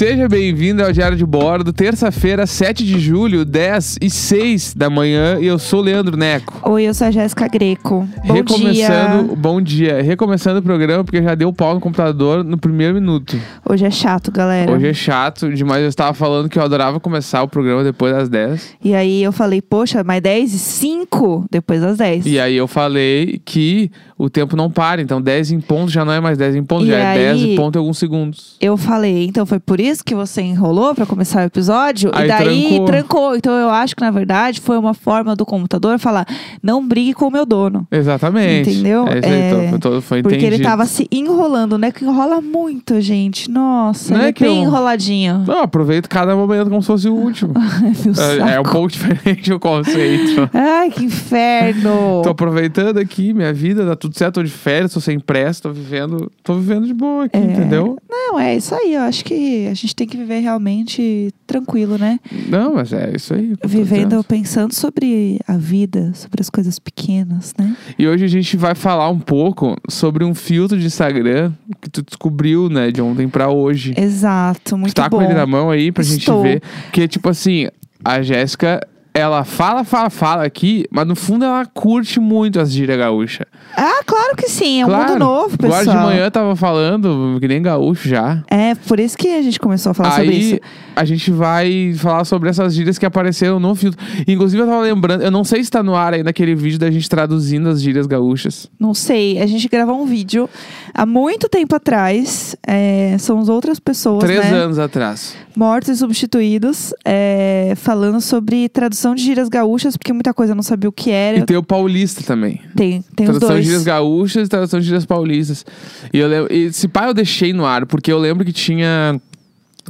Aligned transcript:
Seja 0.00 0.26
bem-vindo 0.30 0.82
ao 0.82 0.90
Diário 0.90 1.14
de 1.14 1.26
Bordo, 1.26 1.74
terça-feira, 1.74 2.46
7 2.46 2.86
de 2.86 2.98
julho, 2.98 3.44
10 3.44 3.98
e 4.00 4.08
6 4.08 4.72
da 4.72 4.88
manhã, 4.88 5.38
e 5.38 5.46
eu 5.46 5.58
sou 5.58 5.80
o 5.80 5.82
Leandro 5.82 6.16
Neco. 6.16 6.58
Oi, 6.70 6.84
eu 6.84 6.94
sou 6.94 7.08
a 7.08 7.10
Jéssica 7.10 7.46
Greco. 7.48 8.08
Bom 8.26 8.32
Recomeçando, 8.32 9.24
dia. 9.26 9.36
bom 9.36 9.60
dia. 9.60 10.02
Recomeçando 10.02 10.60
o 10.60 10.62
programa, 10.62 11.04
porque 11.04 11.22
já 11.22 11.34
deu 11.34 11.52
pau 11.52 11.74
no 11.74 11.80
computador 11.80 12.42
no 12.42 12.56
primeiro 12.56 12.94
minuto. 12.94 13.38
Hoje 13.68 13.84
é 13.84 13.90
chato, 13.90 14.32
galera. 14.32 14.72
Hoje 14.72 14.86
é 14.88 14.94
chato 14.94 15.52
demais. 15.52 15.82
Eu 15.82 15.90
estava 15.90 16.14
falando 16.14 16.48
que 16.48 16.58
eu 16.58 16.62
adorava 16.62 16.98
começar 16.98 17.42
o 17.42 17.48
programa 17.48 17.84
depois 17.84 18.14
das 18.14 18.30
10. 18.30 18.76
E 18.82 18.94
aí 18.94 19.22
eu 19.22 19.32
falei, 19.32 19.60
poxa, 19.60 20.02
mas 20.02 20.22
10 20.22 20.54
e 20.54 20.58
5 20.58 21.44
depois 21.50 21.82
das 21.82 21.98
10. 21.98 22.24
E 22.24 22.40
aí 22.40 22.56
eu 22.56 22.66
falei 22.66 23.38
que 23.44 23.90
o 24.16 24.30
tempo 24.30 24.56
não 24.56 24.70
para. 24.70 25.02
Então 25.02 25.20
10 25.20 25.50
em 25.50 25.60
ponto 25.60 25.92
já 25.92 26.06
não 26.06 26.12
é 26.14 26.20
mais 26.20 26.38
10 26.38 26.56
em 26.56 26.64
ponto, 26.64 26.86
E 26.86 26.88
já 26.88 26.96
é 26.96 27.06
aí- 27.06 27.18
10 27.18 27.42
em 27.42 27.54
ponto 27.54 27.76
e 27.76 27.78
alguns 27.78 27.98
segundos. 27.98 28.56
Eu 28.62 28.78
falei, 28.78 29.26
então 29.26 29.44
foi 29.44 29.60
por 29.60 29.78
isso 29.78 29.89
que 30.00 30.14
você 30.14 30.40
enrolou 30.42 30.94
pra 30.94 31.04
começar 31.06 31.40
o 31.42 31.46
episódio? 31.46 32.10
Aí 32.14 32.24
e 32.26 32.28
daí 32.28 32.68
trancou. 32.68 32.84
trancou. 32.86 33.36
Então 33.36 33.52
eu 33.54 33.68
acho 33.70 33.96
que, 33.96 34.02
na 34.02 34.10
verdade, 34.10 34.60
foi 34.60 34.78
uma 34.78 34.94
forma 34.94 35.34
do 35.34 35.44
computador 35.44 35.98
falar: 35.98 36.26
não 36.62 36.86
brigue 36.86 37.12
com 37.14 37.26
o 37.26 37.30
meu 37.30 37.44
dono. 37.44 37.86
Exatamente. 37.90 38.70
Entendeu? 38.70 39.06
É 39.08 39.18
É, 39.22 39.48
então, 39.48 39.68
foi, 39.70 39.78
todo- 39.78 40.02
foi 40.02 40.22
Porque 40.22 40.36
ele 40.36 40.46
entendido. 40.46 40.68
tava 40.68 40.86
se 40.86 41.06
enrolando, 41.10 41.76
né? 41.76 41.90
Que 41.90 42.04
enrola 42.04 42.40
muito, 42.40 43.00
gente. 43.00 43.50
Nossa, 43.50 44.12
Não 44.14 44.20
ele 44.20 44.26
é 44.26 44.28
é 44.30 44.32
bem 44.48 44.58
eu- 44.58 44.62
enroladinho. 44.68 45.44
Não, 45.46 45.62
aproveito 45.62 46.08
cada 46.08 46.36
momento 46.36 46.68
como 46.70 46.80
se 46.80 46.86
fosse 46.86 47.08
o 47.08 47.14
último. 47.14 47.52
Meu 48.04 48.46
É, 48.46 48.54
é 48.54 48.60
um 48.60 48.64
pouco 48.64 48.88
diferente 48.92 49.52
o 49.52 49.58
conceito. 49.58 50.48
Ai, 50.54 50.90
que 50.90 51.04
inferno. 51.04 52.20
Tô 52.22 52.30
aproveitando 52.30 52.98
aqui 52.98 53.32
minha 53.32 53.52
vida, 53.52 53.84
tá 53.86 53.96
tudo 53.96 54.16
certo, 54.16 54.34
tô 54.36 54.42
de 54.42 54.50
férias, 54.50 54.92
tô 54.92 55.00
sem 55.00 55.18
pressa, 55.18 55.62
tô 55.62 55.72
vivendo, 55.72 56.30
tô 56.42 56.54
vivendo 56.54 56.86
de 56.86 56.94
boa 56.94 57.24
aqui, 57.24 57.36
É. 57.36 57.40
entendeu? 57.40 57.96
Não, 58.08 58.38
é 58.38 58.56
isso 58.56 58.74
aí. 58.74 58.94
Eu 58.94 59.02
acho 59.02 59.24
que 59.24 59.66
gente 59.80 59.96
tem 59.96 60.06
que 60.06 60.16
viver 60.16 60.40
realmente 60.40 61.32
tranquilo, 61.46 61.98
né? 61.98 62.18
Não, 62.48 62.74
mas 62.74 62.92
é 62.92 63.12
isso 63.14 63.34
aí. 63.34 63.54
Vivendo, 63.64 64.22
pensando 64.24 64.74
sobre 64.74 65.40
a 65.46 65.56
vida, 65.56 66.12
sobre 66.14 66.40
as 66.40 66.50
coisas 66.50 66.78
pequenas, 66.78 67.54
né? 67.58 67.76
E 67.98 68.06
hoje 68.06 68.24
a 68.24 68.28
gente 68.28 68.56
vai 68.56 68.74
falar 68.74 69.08
um 69.08 69.18
pouco 69.18 69.76
sobre 69.88 70.24
um 70.24 70.34
filtro 70.34 70.78
de 70.78 70.86
Instagram 70.86 71.52
que 71.80 71.90
tu 71.90 72.02
descobriu, 72.02 72.68
né, 72.68 72.90
de 72.90 73.00
ontem 73.00 73.28
pra 73.28 73.50
hoje. 73.50 73.94
Exato, 73.96 74.76
muito 74.76 74.92
tu 74.92 74.96
tá 74.96 75.08
bom. 75.08 75.18
com 75.18 75.22
ele 75.22 75.34
na 75.34 75.46
mão 75.46 75.70
aí 75.70 75.90
pra 75.92 76.02
Estou. 76.02 76.44
gente 76.44 76.60
ver. 76.60 76.62
Que, 76.92 77.08
tipo 77.08 77.28
assim, 77.28 77.68
a 78.04 78.22
Jéssica, 78.22 78.80
ela 79.12 79.44
fala, 79.44 79.84
fala, 79.84 80.10
fala 80.10 80.44
aqui, 80.44 80.84
mas 80.90 81.06
no 81.06 81.16
fundo 81.16 81.44
ela 81.44 81.66
curte 81.66 82.20
muito 82.20 82.60
as 82.60 82.70
gírias 82.70 82.98
gaúcha. 82.98 83.46
Ah, 83.76 84.02
claro 84.04 84.36
que 84.36 84.48
sim. 84.48 84.80
É 84.80 84.86
um 84.86 84.88
claro. 84.88 85.12
mundo 85.12 85.18
novo, 85.18 85.58
pessoal. 85.58 85.80
Agora 85.80 85.98
de 85.98 86.04
manhã 86.04 86.24
eu 86.24 86.30
tava 86.30 86.54
falando 86.56 87.38
que 87.40 87.48
nem 87.48 87.60
gaúcho 87.60 88.08
já. 88.08 88.42
É, 88.48 88.74
por 88.74 89.00
isso 89.00 89.16
que 89.16 89.28
a 89.28 89.42
gente 89.42 89.58
começou 89.58 89.90
a 89.90 89.94
falar 89.94 90.10
sobre 90.16 90.30
Aí 90.30 90.52
isso. 90.52 90.60
a 90.94 91.04
gente 91.04 91.30
vai 91.30 91.94
falar 91.96 92.24
sobre 92.24 92.48
essas 92.48 92.74
gírias 92.74 92.98
que 92.98 93.06
apareceram 93.06 93.58
no 93.58 93.74
filtro. 93.74 94.00
Inclusive, 94.26 94.62
eu 94.62 94.66
tava 94.66 94.80
lembrando, 94.80 95.22
eu 95.22 95.30
não 95.30 95.44
sei 95.44 95.62
se 95.64 95.70
tá 95.70 95.82
no 95.82 95.94
ar 95.94 96.14
ainda 96.14 96.30
aquele 96.30 96.54
vídeo 96.54 96.78
da 96.78 96.90
gente 96.90 97.08
traduzindo 97.08 97.68
as 97.68 97.80
gírias 97.82 98.06
gaúchas. 98.06 98.68
Não 98.78 98.94
sei, 98.94 99.40
a 99.40 99.46
gente 99.46 99.68
gravou 99.68 100.00
um 100.00 100.06
vídeo 100.06 100.48
há 100.94 101.04
muito 101.04 101.48
tempo 101.48 101.74
atrás. 101.74 102.54
é, 102.66 103.16
são 103.18 103.38
as 103.40 103.48
outras 103.48 103.78
pessoas, 103.80 104.22
Três 104.22 104.44
né? 104.44 104.58
anos 104.58 104.78
atrás. 104.78 105.34
Mortos 105.56 105.88
e 105.90 105.96
substituídos, 105.96 106.94
é, 107.04 107.74
falando 107.76 108.20
sobre 108.20 108.68
tradução 108.68 109.09
de 109.14 109.22
gírias 109.22 109.48
gaúchas, 109.48 109.96
porque 109.96 110.12
muita 110.12 110.32
coisa 110.34 110.52
eu 110.52 110.56
não 110.56 110.62
sabia 110.62 110.88
o 110.88 110.92
que 110.92 111.10
era. 111.10 111.38
E 111.38 111.44
tem 111.44 111.56
o 111.56 111.62
paulista 111.62 112.22
também. 112.22 112.60
Tem, 112.76 113.02
tem 113.14 113.26
os 113.26 113.38
tradução 113.38 113.48
de 113.48 113.54
dois. 113.54 113.64
gírias 113.64 113.84
gaúchas 113.84 114.46
e 114.46 114.50
tradução 114.50 114.80
de 114.80 114.86
gírias 114.86 115.06
paulistas. 115.06 115.64
E, 116.12 116.18
eu 116.18 116.28
lembro, 116.28 116.52
e 116.52 116.64
esse 116.64 116.88
pai 116.88 117.08
eu 117.08 117.14
deixei 117.14 117.52
no 117.52 117.64
ar, 117.64 117.86
porque 117.86 118.12
eu 118.12 118.18
lembro 118.18 118.44
que 118.44 118.52
tinha 118.52 119.20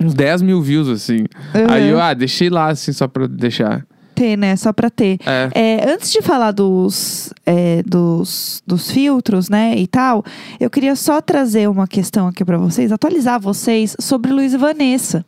uns 0.01 0.15
10 0.15 0.43
mil 0.43 0.61
views, 0.61 0.89
assim. 0.89 1.19
Uhum. 1.55 1.67
Aí 1.69 1.89
eu, 1.89 2.01
ah, 2.01 2.15
deixei 2.15 2.51
lá, 2.51 2.69
assim, 2.69 2.93
só 2.93 3.07
pra 3.09 3.27
deixar. 3.27 3.85
Ter, 4.21 4.37
né? 4.37 4.55
Só 4.55 4.71
pra 4.71 4.91
ter. 4.91 5.19
É. 5.25 5.49
É, 5.55 5.93
antes 5.95 6.13
de 6.13 6.21
falar 6.21 6.51
dos, 6.53 7.33
é, 7.47 7.83
dos, 7.85 8.63
dos 8.67 8.91
filtros, 8.91 9.49
né, 9.49 9.75
e 9.79 9.87
tal, 9.87 10.23
eu 10.61 10.69
queria 10.69 10.95
só 10.95 11.23
trazer 11.23 11.71
uma 11.71 11.87
questão 11.89 12.29
aqui 12.29 12.45
pra 12.45 12.59
vocês, 12.59 12.93
atualizar 12.93 13.41
vocês 13.41 13.97
sobre 13.99 14.31
Luiz 14.31 14.53
e 14.53 14.59
Vanessa. 14.59 15.25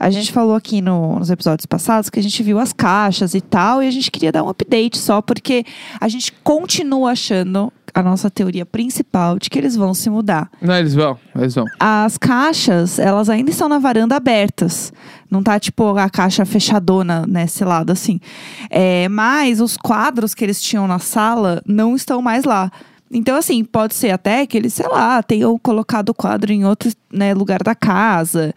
A 0.00 0.10
gente 0.10 0.32
falou 0.32 0.56
aqui 0.56 0.80
no- 0.82 1.20
nos 1.20 1.30
episódios 1.30 1.64
passados 1.66 2.10
que 2.10 2.18
a 2.18 2.22
gente 2.22 2.42
viu 2.42 2.58
as 2.58 2.72
caixas 2.72 3.34
e 3.34 3.40
tal, 3.40 3.80
e 3.80 3.86
a 3.86 3.90
gente 3.92 4.10
queria 4.10 4.32
dar 4.32 4.42
um 4.42 4.48
update 4.48 4.98
só, 4.98 5.22
porque 5.22 5.64
a 6.00 6.08
gente 6.08 6.32
continua 6.42 7.12
achando 7.12 7.72
a 7.94 8.02
nossa 8.02 8.28
teoria 8.28 8.66
principal 8.66 9.38
de 9.38 9.48
que 9.48 9.56
eles 9.56 9.76
vão 9.76 9.94
se 9.94 10.10
mudar. 10.10 10.50
Não, 10.60 10.74
eles 10.74 10.94
vão, 10.94 11.16
eles 11.36 11.54
vão. 11.54 11.64
As 11.78 12.18
caixas, 12.18 12.98
elas 12.98 13.30
ainda 13.30 13.50
estão 13.50 13.68
na 13.68 13.78
varanda 13.78 14.16
abertas. 14.16 14.92
Não 15.30 15.42
tá, 15.42 15.60
tipo, 15.60 15.96
a 15.96 16.10
caixa 16.10 16.44
fechadona 16.44 17.24
nesse 17.26 17.64
lado, 17.64 17.92
assim. 17.92 18.18
É, 18.68 19.08
mas 19.08 19.60
os 19.60 19.76
quadros 19.76 20.34
que 20.34 20.44
eles 20.44 20.60
tinham 20.60 20.88
na 20.88 20.98
sala 20.98 21.62
não 21.66 21.94
estão 21.94 22.20
mais 22.20 22.44
lá. 22.44 22.70
Então, 23.12 23.36
assim, 23.36 23.62
pode 23.62 23.94
ser 23.94 24.10
até 24.10 24.44
que 24.44 24.56
eles, 24.56 24.74
sei 24.74 24.88
lá, 24.88 25.22
tenham 25.22 25.56
colocado 25.56 26.08
o 26.08 26.14
quadro 26.14 26.52
em 26.52 26.64
outro 26.64 26.90
né, 27.12 27.32
lugar 27.32 27.62
da 27.62 27.74
casa. 27.74 28.52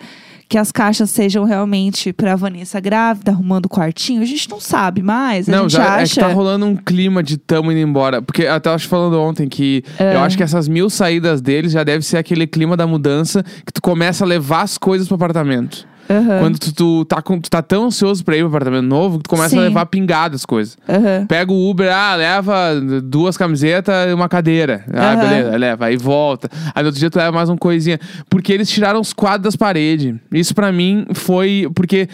Que 0.49 0.57
as 0.57 0.71
caixas 0.71 1.09
sejam 1.09 1.43
realmente 1.43 2.13
pra 2.13 2.35
Vanessa 2.35 2.79
grávida, 2.79 3.31
arrumando 3.31 3.65
o 3.65 3.69
quartinho. 3.69 4.21
A 4.21 4.25
gente 4.25 4.49
não 4.49 4.61
sabe, 4.61 5.01
mas 5.03 5.49
a 5.49 5.51
Não, 5.51 5.63
gente 5.67 5.73
já 5.73 5.83
é 5.83 5.97
que 5.97 6.03
acha... 6.03 6.21
tá 6.21 6.27
rolando 6.27 6.65
um 6.65 6.75
clima 6.75 7.21
de 7.21 7.37
tamo 7.37 7.69
indo 7.71 7.81
embora. 7.81 8.21
Porque 8.21 8.43
eu 8.43 8.61
tava 8.61 8.77
te 8.77 8.87
falando 8.87 9.19
ontem 9.19 9.49
que 9.49 9.83
É. 9.99 10.15
eu 10.15 10.19
acho 10.21 10.37
que 10.37 10.43
essas 10.43 10.67
mil 10.69 10.89
saídas 10.89 11.41
deles 11.41 11.73
já 11.73 11.83
deve 11.83 12.05
ser 12.05 12.15
aquele 12.17 12.47
clima 12.47 12.77
da 12.77 12.87
mudança 12.87 13.43
que 13.65 13.73
tu 13.73 13.81
começa 13.81 14.23
a 14.23 14.27
levar 14.27 14.61
as 14.61 14.77
coisas 14.77 15.07
pro 15.07 15.15
apartamento. 15.15 15.85
Aham, 16.09 16.39
Quando 16.39 16.57
tu, 16.59 16.73
tu, 16.73 17.05
tá 17.05 17.21
com- 17.21 17.39
tu 17.39 17.49
tá 17.49 17.61
tão 17.61 17.85
ansioso 17.85 18.23
pra 18.23 18.35
ir 18.35 18.39
pro 18.39 18.47
apartamento 18.47 18.85
novo 18.85 19.17
que 19.17 19.23
tu 19.23 19.29
começa 19.29 19.49
Sim. 19.49 19.59
a 19.59 19.61
levar 19.63 19.85
pingadas 19.87 20.41
as 20.41 20.45
coisas. 20.45 20.77
aham. 20.87 21.25
Pega 21.27 21.51
o 21.51 21.69
Uber, 21.69 21.91
ah, 21.93 22.15
leva 22.15 22.55
duas 23.03 23.35
camisetas 23.37 24.09
e 24.09 24.13
uma 24.13 24.29
cadeira. 24.29 24.83
Ah, 24.93 25.13
Aham. 25.13 25.21
beleza, 25.21 25.57
leva. 25.57 25.85
Aí 25.85 25.97
volta. 25.97 26.49
Aí 26.73 26.81
no 26.83 26.87
outro 26.87 26.99
dia 26.99 27.09
tu 27.09 27.17
leva 27.17 27.31
mais 27.31 27.49
uma 27.49 27.57
coisinha. 27.57 27.99
Porque 28.29 28.53
eles 28.53 28.69
tiraram 28.69 28.99
os 29.01 29.11
quadros 29.13 29.43
das 29.43 29.55
paredes. 29.55 30.15
Isso 30.31 30.55
pra 30.55 30.71
mim 30.71 31.05
foi. 31.13 31.69
Porque 31.75 32.07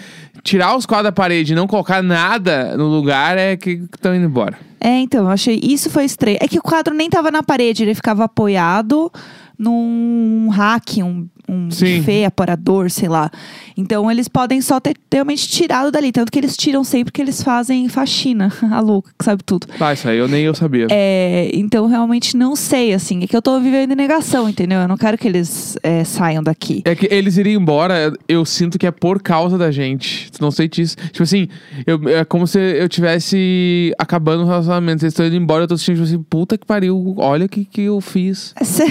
tirar 0.43 0.75
os 0.75 0.85
quadros 0.85 1.05
da 1.05 1.11
parede 1.11 1.53
e 1.53 1.55
não 1.55 1.67
colocar 1.67 2.01
nada 2.03 2.75
no 2.75 2.87
lugar 2.87 3.37
é 3.37 3.55
que 3.55 3.83
estão 3.93 4.15
indo 4.15 4.25
embora. 4.25 4.57
É, 4.81 4.99
então, 4.99 5.21
eu 5.25 5.29
achei. 5.29 5.59
Isso 5.63 5.89
foi 5.89 6.03
estranho. 6.03 6.37
É 6.41 6.47
que 6.47 6.57
o 6.59 6.61
quadro 6.61 6.93
nem 6.93 7.09
tava 7.09 7.31
na 7.31 7.41
parede, 7.41 7.83
ele 7.83 7.95
ficava 7.95 8.25
apoiado 8.25 9.09
num 9.57 10.49
rack, 10.49 11.01
um, 11.01 11.27
um 11.47 11.69
Sim. 11.69 11.97
buffet, 11.99 12.25
aparador, 12.25 12.89
sei 12.89 13.09
lá. 13.09 13.29
Então, 13.75 14.09
eles 14.09 14.27
podem 14.27 14.61
só 14.61 14.79
ter 14.79 14.95
realmente 15.11 15.47
tirado 15.47 15.91
dali. 15.91 16.11
Tanto 16.11 16.31
que 16.31 16.39
eles 16.39 16.55
tiram 16.55 16.83
sempre 16.83 17.11
que 17.11 17.21
eles 17.21 17.41
fazem 17.43 17.87
faxina. 17.89 18.51
A 18.71 18.79
louca, 18.79 19.11
que 19.17 19.25
sabe 19.25 19.43
tudo. 19.43 19.67
Ah, 19.79 19.93
isso 19.93 20.07
aí 20.07 20.17
eu 20.17 20.27
nem 20.27 20.43
eu 20.45 20.55
sabia. 20.55 20.87
É, 20.89 21.49
então, 21.53 21.87
realmente 21.87 22.35
não 22.37 22.55
sei, 22.55 22.93
assim. 22.93 23.23
É 23.23 23.27
que 23.27 23.35
eu 23.35 23.41
tô 23.41 23.59
vivendo 23.59 23.91
em 23.91 23.95
negação, 23.95 24.47
entendeu? 24.47 24.79
Eu 24.81 24.87
não 24.87 24.97
quero 24.97 25.17
que 25.17 25.27
eles 25.27 25.77
é, 25.83 26.03
saiam 26.03 26.41
daqui. 26.43 26.81
É 26.85 26.95
que 26.95 27.07
eles 27.11 27.37
iriam 27.37 27.61
embora, 27.61 28.13
eu 28.27 28.45
sinto 28.45 28.77
que 28.79 28.87
é 28.87 28.91
por 28.91 29.21
causa 29.21 29.57
da 29.57 29.71
gente. 29.71 30.29
Não 30.39 30.51
sei 30.51 30.67
disso. 30.67 30.95
Tipo 31.11 31.23
assim, 31.23 31.47
eu- 31.85 32.07
é 32.09 32.23
como 32.25 32.45
se 32.47 32.59
eu 32.59 32.87
tivesse 32.89 33.93
acabando 33.97 34.43
o 34.43 34.45
relacionamento. 34.47 35.03
Eles 35.03 35.13
estão 35.13 35.25
indo 35.25 35.35
embora, 35.35 35.63
eu 35.63 35.67
tô 35.67 35.77
sentindo 35.77 35.95
tipo 35.95 36.07
assim, 36.07 36.23
puta 36.29 36.57
que 36.57 36.65
pariu, 36.65 37.15
olha 37.17 37.45
o 37.45 37.49
que, 37.49 37.65
que 37.65 37.81
eu 37.81 37.99
fiz. 38.01 38.53
Você 38.61 38.83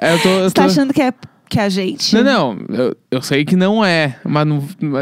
É, 0.00 0.14
eu 0.14 0.22
tô, 0.22 0.28
eu 0.28 0.50
tá 0.52 0.64
achando 0.64 0.92
que 0.92 1.02
é 1.02 1.12
que 1.50 1.58
a 1.58 1.68
gente. 1.68 2.14
Não, 2.14 2.54
não, 2.54 2.58
eu, 2.74 2.96
eu 3.10 3.22
sei 3.22 3.44
que 3.44 3.56
não 3.56 3.84
é, 3.84 4.16
mas 4.24 4.46
não, 4.46 4.60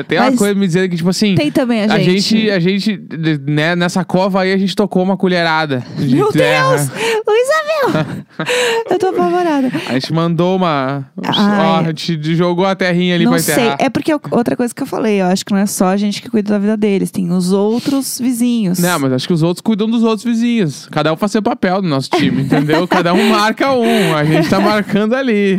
tem 0.08 0.18
uma 0.18 0.30
Mas 0.30 0.38
coisa 0.38 0.54
me 0.54 0.66
dizendo 0.66 0.88
que, 0.88 0.96
tipo 0.96 1.10
assim, 1.10 1.34
Tem 1.34 1.52
também 1.52 1.82
a 1.82 1.92
a 1.94 1.98
gente. 1.98 2.20
gente, 2.20 2.50
a 2.50 2.58
gente, 2.58 3.00
né, 3.46 3.76
nessa 3.76 4.02
cova 4.04 4.40
aí 4.40 4.52
a 4.52 4.56
gente 4.56 4.74
tocou 4.74 5.02
uma 5.02 5.16
colherada 5.16 5.84
Meu 5.98 6.32
terra. 6.32 6.76
Deus! 6.76 6.88
Luísa, 6.88 7.57
meu! 7.86 8.16
eu 8.90 8.98
tô 8.98 9.06
apavorada. 9.08 9.70
A 9.88 9.92
gente 9.94 10.12
mandou 10.12 10.56
uma. 10.56 11.06
Ó, 11.16 11.78
a 11.80 11.82
gente 11.84 12.34
jogou 12.34 12.64
a 12.66 12.74
terrinha 12.74 13.14
ali 13.14 13.24
não 13.24 13.32
pra 13.32 13.40
sei. 13.40 13.54
enterrar. 13.54 13.76
É 13.80 13.88
porque 13.88 14.12
eu- 14.12 14.20
outra 14.30 14.56
coisa 14.56 14.74
que 14.74 14.82
eu 14.82 14.86
falei, 14.86 15.20
eu 15.20 15.26
acho 15.26 15.44
que 15.44 15.52
não 15.52 15.58
é 15.58 15.66
só 15.66 15.86
a 15.86 15.96
gente 15.96 16.22
que 16.22 16.28
cuida 16.30 16.52
da 16.52 16.58
vida 16.58 16.76
deles, 16.76 17.10
tem 17.10 17.30
os 17.30 17.52
outros 17.52 18.18
vizinhos. 18.20 18.78
Não, 18.78 18.98
mas 18.98 19.12
acho 19.12 19.26
que 19.26 19.32
os 19.32 19.42
outros 19.42 19.60
cuidam 19.62 19.88
dos 19.88 20.02
outros 20.02 20.24
vizinhos. 20.24 20.86
Cada 20.90 21.12
um 21.12 21.16
faz 21.16 21.32
seu 21.32 21.42
papel 21.42 21.82
no 21.82 21.88
nosso 21.88 22.10
time, 22.10 22.42
entendeu? 22.42 22.86
Cada 22.88 23.12
um 23.14 23.28
marca 23.30 23.72
um. 23.72 24.14
A 24.14 24.24
gente 24.24 24.48
tá 24.48 24.60
marcando 24.60 25.14
ali. 25.14 25.56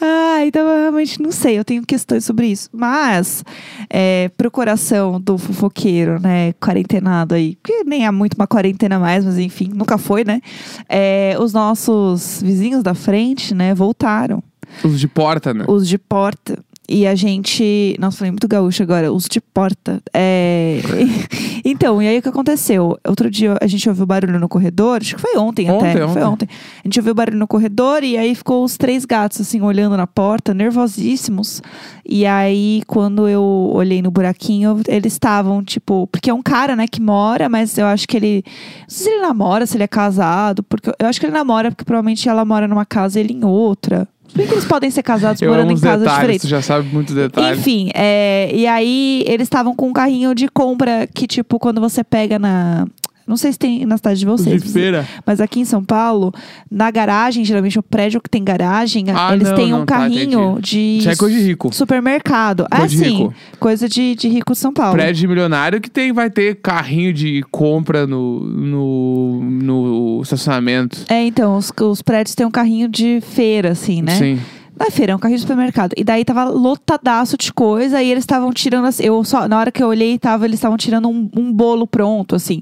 Ah, 0.00 0.44
então 0.46 0.66
eu 0.66 0.76
realmente 0.82 1.20
não 1.20 1.32
sei, 1.32 1.58
eu 1.58 1.64
tenho 1.64 1.82
questões 1.84 2.24
sobre 2.24 2.46
isso. 2.46 2.68
Mas, 2.72 3.44
é, 3.90 4.30
pro 4.36 4.50
coração 4.50 5.20
do 5.20 5.36
fofoqueiro, 5.38 6.20
né, 6.20 6.52
quarentenado 6.54 7.34
aí, 7.34 7.56
que 7.62 7.84
nem 7.84 8.06
é 8.06 8.10
muito 8.10 8.34
uma 8.34 8.46
quarentena 8.46 8.98
mais, 8.98 9.24
mas 9.24 9.38
enfim, 9.38 9.70
nunca 9.74 9.98
foi, 9.98 10.24
né? 10.24 10.40
É, 10.88 11.36
os 11.40 11.52
nossos 11.58 12.40
vizinhos 12.40 12.84
da 12.84 12.94
frente, 12.94 13.52
né, 13.52 13.74
voltaram. 13.74 14.40
Os 14.84 15.00
de 15.00 15.08
porta, 15.08 15.52
né? 15.52 15.64
os 15.66 15.88
de 15.88 15.98
porta. 15.98 16.62
E 16.88 17.06
a 17.06 17.14
gente. 17.14 17.94
Nossa, 17.98 18.18
falei 18.18 18.30
muito 18.30 18.48
gaúcho 18.48 18.82
agora, 18.82 19.12
uso 19.12 19.28
de 19.28 19.40
porta. 19.40 20.00
É... 20.14 20.80
então, 21.62 22.00
e 22.02 22.08
aí 22.08 22.18
o 22.18 22.22
que 22.22 22.28
aconteceu? 22.28 22.98
Outro 23.06 23.30
dia 23.30 23.58
a 23.60 23.66
gente 23.66 23.86
ouviu 23.88 24.06
barulho 24.06 24.38
no 24.38 24.48
corredor, 24.48 25.02
acho 25.02 25.14
que 25.14 25.20
foi 25.20 25.36
ontem, 25.36 25.70
Ontem, 25.70 25.90
até. 25.90 26.04
ontem. 26.04 26.12
Foi 26.14 26.22
ontem. 26.24 26.48
A 26.82 26.88
gente 26.88 26.98
ouviu 26.98 27.14
barulho 27.14 27.38
no 27.38 27.46
corredor 27.46 28.02
e 28.02 28.16
aí 28.16 28.34
ficou 28.34 28.64
os 28.64 28.78
três 28.78 29.04
gatos, 29.04 29.40
assim, 29.42 29.60
olhando 29.60 29.96
na 29.96 30.06
porta, 30.06 30.54
nervosíssimos. 30.54 31.60
E 32.06 32.24
aí, 32.24 32.82
quando 32.86 33.28
eu 33.28 33.70
olhei 33.74 34.00
no 34.00 34.10
buraquinho, 34.10 34.80
eles 34.88 35.12
estavam, 35.12 35.62
tipo. 35.62 36.06
Porque 36.06 36.30
é 36.30 36.34
um 36.34 36.42
cara, 36.42 36.74
né, 36.74 36.86
que 36.88 37.02
mora, 37.02 37.50
mas 37.50 37.76
eu 37.76 37.84
acho 37.84 38.08
que 38.08 38.16
ele. 38.16 38.42
Não 38.46 38.84
sei 38.88 39.04
se 39.04 39.10
ele 39.10 39.20
namora, 39.20 39.66
se 39.66 39.76
ele 39.76 39.84
é 39.84 39.88
casado. 39.88 40.62
Porque 40.62 40.90
eu 40.98 41.06
acho 41.06 41.20
que 41.20 41.26
ele 41.26 41.34
namora, 41.34 41.70
porque 41.70 41.84
provavelmente 41.84 42.26
ela 42.28 42.46
mora 42.46 42.66
numa 42.66 42.86
casa 42.86 43.20
e 43.20 43.22
ele 43.22 43.34
em 43.34 43.44
outra. 43.44 44.08
Por 44.34 44.46
que 44.46 44.54
eles 44.54 44.64
podem 44.64 44.90
ser 44.90 45.02
casados 45.02 45.40
Eu 45.42 45.50
morando 45.50 45.70
em 45.70 45.74
os 45.74 45.80
casas 45.80 46.00
detalhes, 46.00 46.20
diferentes? 46.20 46.42
tu 46.42 46.48
já 46.48 46.62
sabe 46.62 46.88
muitos 46.92 47.14
detalhes. 47.14 47.58
Enfim, 47.58 47.90
é, 47.94 48.50
e 48.54 48.66
aí 48.66 49.24
eles 49.26 49.46
estavam 49.46 49.74
com 49.74 49.88
um 49.88 49.92
carrinho 49.92 50.34
de 50.34 50.48
compra 50.48 51.06
que, 51.12 51.26
tipo, 51.26 51.58
quando 51.58 51.80
você 51.80 52.04
pega 52.04 52.38
na. 52.38 52.86
Não 53.28 53.36
sei 53.36 53.52
se 53.52 53.58
tem 53.58 53.84
na 53.84 53.96
cidade 53.98 54.20
de 54.20 54.26
vocês. 54.26 54.62
de 54.62 54.68
feira. 54.72 55.06
Mas 55.26 55.40
aqui 55.40 55.60
em 55.60 55.64
São 55.64 55.84
Paulo, 55.84 56.32
na 56.70 56.90
garagem, 56.90 57.44
geralmente 57.44 57.78
o 57.78 57.82
prédio 57.82 58.20
que 58.20 58.30
tem 58.30 58.42
garagem, 58.42 59.04
Ah, 59.14 59.34
eles 59.34 59.48
não, 59.48 59.56
têm 59.56 59.66
um 59.74 59.78
não, 59.80 59.86
tá, 59.86 59.98
carrinho 59.98 60.58
de 60.60 60.98
Isso 60.98 61.10
é 61.10 61.16
coisa 61.16 61.36
de 61.36 61.42
rico. 61.42 61.72
supermercado. 61.74 62.66
Coisa 62.70 62.82
é 62.82 62.86
assim, 62.86 63.30
coisa 63.60 63.88
de, 63.88 64.14
de 64.14 64.28
rico 64.28 64.52
de 64.52 64.58
São 64.58 64.72
Paulo. 64.72 64.94
Prédio 64.94 65.20
de 65.20 65.28
milionário 65.28 65.80
que 65.80 65.90
tem, 65.90 66.12
vai 66.12 66.30
ter 66.30 66.56
carrinho 66.56 67.12
de 67.12 67.44
compra 67.50 68.06
no, 68.06 68.40
no, 68.40 69.40
no 69.44 70.20
estacionamento. 70.22 71.04
É, 71.08 71.24
então, 71.24 71.56
os, 71.56 71.70
os 71.80 72.02
prédios 72.02 72.34
têm 72.34 72.46
um 72.46 72.50
carrinho 72.50 72.88
de 72.88 73.20
feira, 73.20 73.70
assim, 73.72 74.00
né? 74.02 74.16
Sim. 74.16 74.38
Não 74.78 74.86
é 74.86 74.90
feira, 74.90 75.12
é 75.12 75.16
um 75.16 75.18
carrinho 75.18 75.38
de 75.38 75.42
supermercado. 75.42 75.92
E 75.96 76.04
daí 76.04 76.24
tava 76.24 76.44
lotadaço 76.44 77.36
de 77.36 77.52
coisa 77.52 78.02
e 78.02 78.10
eles 78.10 78.22
estavam 78.22 78.52
tirando. 78.52 78.86
assim, 78.86 79.04
Eu 79.04 79.22
só, 79.24 79.48
na 79.48 79.58
hora 79.58 79.70
que 79.72 79.82
eu 79.82 79.88
olhei, 79.88 80.18
tava, 80.18 80.44
eles 80.44 80.58
estavam 80.58 80.76
tirando 80.76 81.08
um, 81.08 81.28
um 81.36 81.52
bolo 81.52 81.86
pronto, 81.86 82.34
assim. 82.34 82.60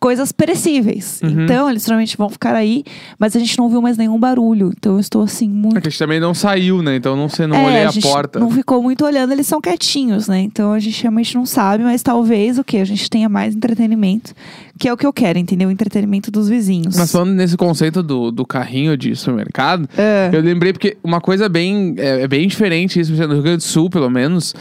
Coisas 0.00 0.32
perecíveis. 0.32 1.20
Uhum. 1.22 1.44
Então, 1.44 1.68
eles 1.68 1.82
provavelmente 1.84 2.16
vão 2.16 2.28
ficar 2.28 2.54
aí, 2.54 2.84
mas 3.18 3.34
a 3.36 3.38
gente 3.38 3.56
não 3.58 3.64
ouviu 3.64 3.82
mais 3.82 3.96
nenhum 3.96 4.18
barulho. 4.18 4.72
Então 4.76 4.94
eu 4.94 5.00
estou 5.00 5.22
assim, 5.22 5.48
muito. 5.48 5.76
É 5.76 5.80
que 5.80 5.88
a 5.88 5.90
gente 5.90 5.98
também 5.98 6.20
não 6.20 6.32
saiu, 6.34 6.82
né? 6.82 6.96
Então 6.96 7.16
não 7.16 7.28
sei, 7.28 7.46
não 7.46 7.56
É, 7.56 7.66
olhei 7.66 7.84
a, 7.84 7.90
gente 7.90 8.02
porta. 8.02 8.38
Não 8.38 8.50
ficou 8.50 8.82
muito 8.82 9.04
olhando, 9.04 9.32
eles 9.32 9.46
são 9.46 9.60
quietinhos, 9.60 10.28
né? 10.28 10.40
Então 10.40 10.72
a 10.72 10.78
gente 10.78 11.02
realmente 11.02 11.34
não 11.34 11.44
sabe, 11.44 11.84
mas 11.84 12.02
talvez 12.02 12.58
o 12.58 12.64
que? 12.64 12.78
A 12.78 12.84
gente 12.84 13.08
tenha 13.10 13.28
mais 13.28 13.54
entretenimento, 13.54 14.32
que 14.78 14.88
é 14.88 14.92
o 14.92 14.96
que 14.96 15.06
eu 15.06 15.12
quero, 15.12 15.38
entendeu? 15.38 15.68
O 15.68 15.72
entretenimento 15.72 16.30
dos 16.30 16.48
vizinhos. 16.48 16.96
Mas 16.96 17.10
falando 17.12 17.32
nesse 17.34 17.56
conceito 17.56 18.02
do, 18.02 18.30
do 18.30 18.46
carrinho 18.46 18.96
de 18.96 19.14
supermercado, 19.16 19.88
É. 19.98 20.30
eu 20.32 20.40
lembrei 20.40 20.72
porque 20.72 20.96
uma 21.02 21.20
coisa 21.20 21.48
bem. 21.48 21.57
É, 21.98 22.22
é 22.22 22.28
bem 22.28 22.46
diferente 22.48 23.00
isso, 23.00 23.12
no 23.12 23.34
Rio 23.34 23.42
Grande 23.42 23.58
do 23.58 23.62
Sul, 23.62 23.88
pelo 23.90 24.10
menos. 24.10 24.54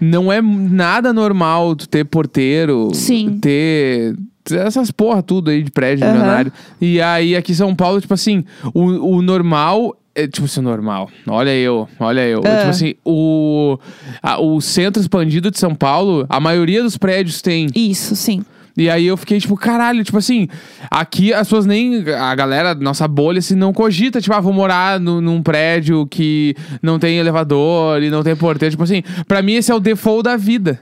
Não 0.00 0.30
é 0.32 0.42
nada 0.42 1.12
normal 1.12 1.74
tu 1.76 1.88
ter 1.88 2.04
porteiro, 2.04 2.90
Sim. 2.92 3.38
ter. 3.40 4.14
Essas 4.50 4.90
porra 4.90 5.22
tudo 5.22 5.50
aí 5.50 5.62
de 5.62 5.70
prédio 5.70 6.04
Aham. 6.04 6.12
milionário. 6.14 6.52
E 6.80 7.00
aí, 7.00 7.34
aqui 7.34 7.52
em 7.52 7.54
São 7.54 7.74
Paulo, 7.74 8.00
tipo 8.00 8.12
assim, 8.12 8.44
o, 8.74 9.16
o 9.16 9.22
normal. 9.22 9.96
É, 10.16 10.28
tipo 10.28 10.44
assim, 10.44 10.60
o 10.60 10.62
normal. 10.62 11.10
Olha 11.26 11.50
eu, 11.56 11.88
olha 11.98 12.20
eu. 12.26 12.40
Ah. 12.44 12.56
Tipo 12.58 12.68
assim, 12.70 12.94
o, 13.04 13.78
a- 14.22 14.40
o 14.40 14.60
centro 14.60 15.00
expandido 15.00 15.50
de 15.50 15.58
São 15.58 15.74
Paulo, 15.74 16.24
a 16.28 16.38
maioria 16.38 16.82
dos 16.82 16.96
prédios 16.96 17.40
tem. 17.42 17.66
Isso, 17.74 18.14
sim. 18.14 18.44
E 18.76 18.90
aí 18.90 19.06
eu 19.06 19.16
fiquei, 19.16 19.38
tipo, 19.38 19.56
caralho, 19.56 20.02
tipo 20.02 20.18
assim, 20.18 20.48
aqui 20.90 21.32
as 21.32 21.46
pessoas 21.46 21.64
nem. 21.64 22.02
A 22.10 22.34
galera, 22.34 22.74
nossa 22.74 23.06
bolha, 23.06 23.38
assim, 23.38 23.54
não 23.54 23.72
cogita, 23.72 24.20
tipo, 24.20 24.34
ah, 24.34 24.40
vou 24.40 24.52
morar 24.52 24.98
no- 24.98 25.20
num 25.20 25.40
prédio 25.42 26.06
que 26.08 26.56
não 26.82 26.98
tem 26.98 27.18
elevador 27.18 28.02
e 28.02 28.10
não 28.10 28.22
tem 28.24 28.34
porteiro. 28.34 28.72
Tipo 28.72 28.82
assim, 28.82 29.02
pra 29.28 29.42
mim 29.42 29.52
esse 29.54 29.70
é 29.70 29.74
o 29.74 29.80
default 29.80 30.24
da 30.24 30.36
vida. 30.36 30.80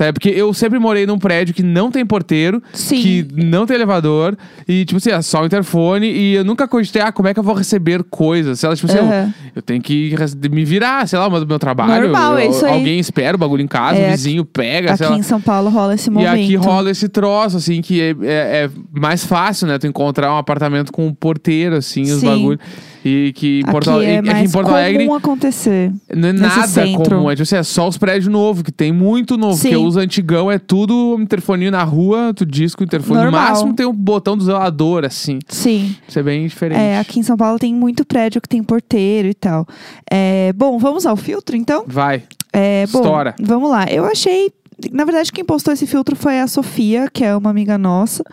Tá? 0.00 0.10
Porque 0.14 0.30
eu 0.30 0.54
sempre 0.54 0.78
morei 0.78 1.04
num 1.06 1.18
prédio 1.18 1.52
que 1.54 1.62
não 1.62 1.90
tem 1.90 2.06
porteiro, 2.06 2.62
Sim. 2.72 3.02
que 3.02 3.26
não 3.34 3.66
tem 3.66 3.76
elevador, 3.76 4.34
e, 4.66 4.84
tipo 4.86 4.96
assim, 4.96 5.10
é 5.10 5.20
só 5.20 5.42
o 5.42 5.44
interfone, 5.46 6.06
e 6.10 6.34
eu 6.36 6.44
nunca 6.44 6.66
cogitei, 6.66 7.02
ah, 7.02 7.12
como 7.12 7.28
é 7.28 7.34
que 7.34 7.38
eu 7.38 7.44
vou 7.44 7.54
receber 7.54 8.02
coisas? 8.04 8.58
Sei 8.60 8.66
lá, 8.68 8.74
tipo 8.74 8.90
assim, 8.90 8.96
eu- 8.98 9.32
eu, 9.56 9.60
tenho 9.60 9.82
que 9.82 10.14
res- 10.14 10.34
me 10.34 10.64
virar, 10.64 11.06
sei 11.06 11.18
lá, 11.18 11.28
do 11.28 11.46
meu 11.46 11.58
trabalho. 11.58 12.04
Normal, 12.08 12.38
é 12.38 12.46
isso 12.46 12.64
aí. 12.64 12.72
Alguém 12.72 12.98
espera 12.98 13.36
o 13.36 13.38
bagulho 13.38 13.62
em 13.62 13.66
casa, 13.68 13.98
É, 14.00 14.08
o 14.08 14.10
vizinho 14.12 14.42
pega, 14.44 14.96
sei 14.96 15.04
Aqui 15.06 15.12
lá. 15.14 15.18
em 15.18 15.22
São 15.22 15.38
Paulo 15.40 15.68
rola 15.68 15.94
esse 15.94 16.08
E 16.08 16.12
momento. 16.12 16.30
aqui 16.32 16.54
rola 16.56 16.90
esse 16.90 17.06
troço, 17.08 17.58
assim, 17.58 17.82
que 17.82 18.00
é, 18.00 18.10
é- 18.22 18.64
é 18.64 18.70
mais 18.98 19.24
fácil, 19.26 19.66
né? 19.66 19.78
Tu 19.78 19.86
encontrar 19.86 20.32
um 20.32 20.38
apartamento 20.38 20.90
com 20.92 21.06
um 21.06 21.12
porteiro, 21.12 21.76
assim, 21.76 22.02
os 22.02 22.20
Sim. 22.20 22.26
bagulhos. 22.26 22.60
E 23.04 23.32
que 23.34 23.60
em 23.60 23.64
Porto, 23.64 23.90
aqui 23.90 24.04
é 24.04 24.14
é 24.14 24.22
que 24.22 24.30
mais 24.30 24.50
em 24.50 24.52
Porto 24.52 24.68
Alegre 24.70 25.04
comum 25.04 25.16
acontecer. 25.16 25.92
não 26.14 26.28
é 26.28 26.32
nada 26.32 26.66
centro. 26.66 27.16
comum. 27.16 27.30
É, 27.30 27.34
tipo 27.34 27.42
assim, 27.42 27.56
é 27.56 27.62
só 27.62 27.88
os 27.88 27.96
prédios 27.96 28.26
novos, 28.30 28.62
que 28.62 28.70
tem 28.72 28.92
muito 28.92 29.36
novo. 29.38 29.56
Sim. 29.56 29.70
Porque 29.70 29.76
os 29.76 29.96
antigão 29.96 30.50
é 30.50 30.58
tudo 30.58 31.16
um 31.16 31.20
interfoninho 31.22 31.70
na 31.70 31.82
rua, 31.82 32.32
tu 32.34 32.44
diz 32.44 32.74
que 32.74 32.82
o 32.82 32.84
interfone. 32.84 33.18
No 33.18 33.24
Normal. 33.24 33.48
máximo 33.48 33.74
tem 33.74 33.86
um 33.86 33.92
botão 33.92 34.36
do 34.36 34.44
zelador, 34.44 35.04
assim. 35.04 35.38
Sim. 35.48 35.96
Isso 36.06 36.18
é 36.18 36.22
bem 36.22 36.46
diferente. 36.46 36.78
É, 36.78 36.98
aqui 36.98 37.20
em 37.20 37.22
São 37.22 37.36
Paulo 37.36 37.58
tem 37.58 37.74
muito 37.74 38.04
prédio 38.04 38.40
que 38.40 38.48
tem 38.48 38.62
porteiro 38.62 39.28
e 39.28 39.34
tal. 39.34 39.66
É, 40.10 40.52
bom, 40.54 40.78
vamos 40.78 41.06
ao 41.06 41.16
filtro, 41.16 41.56
então? 41.56 41.84
Vai. 41.86 42.22
É, 42.52 42.86
bom, 42.88 42.98
Estoura. 43.00 43.34
vamos 43.40 43.70
lá. 43.70 43.86
Eu 43.90 44.04
achei. 44.04 44.52
Na 44.92 45.04
verdade, 45.04 45.32
quem 45.32 45.44
postou 45.44 45.72
esse 45.72 45.86
filtro 45.86 46.16
foi 46.16 46.40
a 46.40 46.46
Sofia, 46.46 47.08
que 47.12 47.24
é 47.24 47.34
uma 47.36 47.50
amiga 47.50 47.76
nossa, 47.76 48.24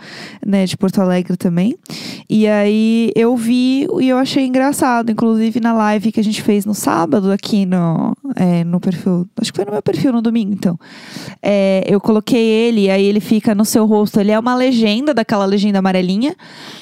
né, 0.46 0.66
de 0.66 0.78
Porto 0.78 1.02
Alegre 1.02 1.36
também. 1.36 1.78
E 2.30 2.48
aí 2.48 3.12
eu 3.16 3.36
vi 3.36 3.88
e 4.00 4.10
eu 4.10 4.18
achei 4.18 4.46
engraçado. 4.46 5.12
Inclusive 5.12 5.60
na 5.60 5.74
live 5.74 6.12
que 6.12 6.20
a 6.20 6.24
gente 6.24 6.42
fez 6.42 6.66
no 6.66 6.74
sábado, 6.74 7.32
aqui 7.32 7.66
no, 7.66 8.16
é, 8.36 8.64
no 8.64 8.80
perfil. 8.80 9.28
Acho 9.40 9.52
que 9.52 9.58
foi 9.58 9.66
no 9.66 9.72
meu 9.72 9.82
perfil 9.82 10.12
no 10.12 10.22
domingo, 10.22 10.54
então. 10.54 10.78
É, 11.42 11.84
eu 11.88 12.00
coloquei 12.00 12.46
ele, 12.46 12.82
e 12.82 12.90
aí 12.90 13.04
ele 13.04 13.20
fica 13.20 13.56
no 13.56 13.66
seu 13.66 13.86
rosto. 13.86 14.20
Ele 14.20 14.32
é 14.32 14.40
uma 14.40 14.56
legenda 14.56 15.14
daquela 15.14 15.46
legenda 15.46 15.80
amarelinha, 15.80 16.36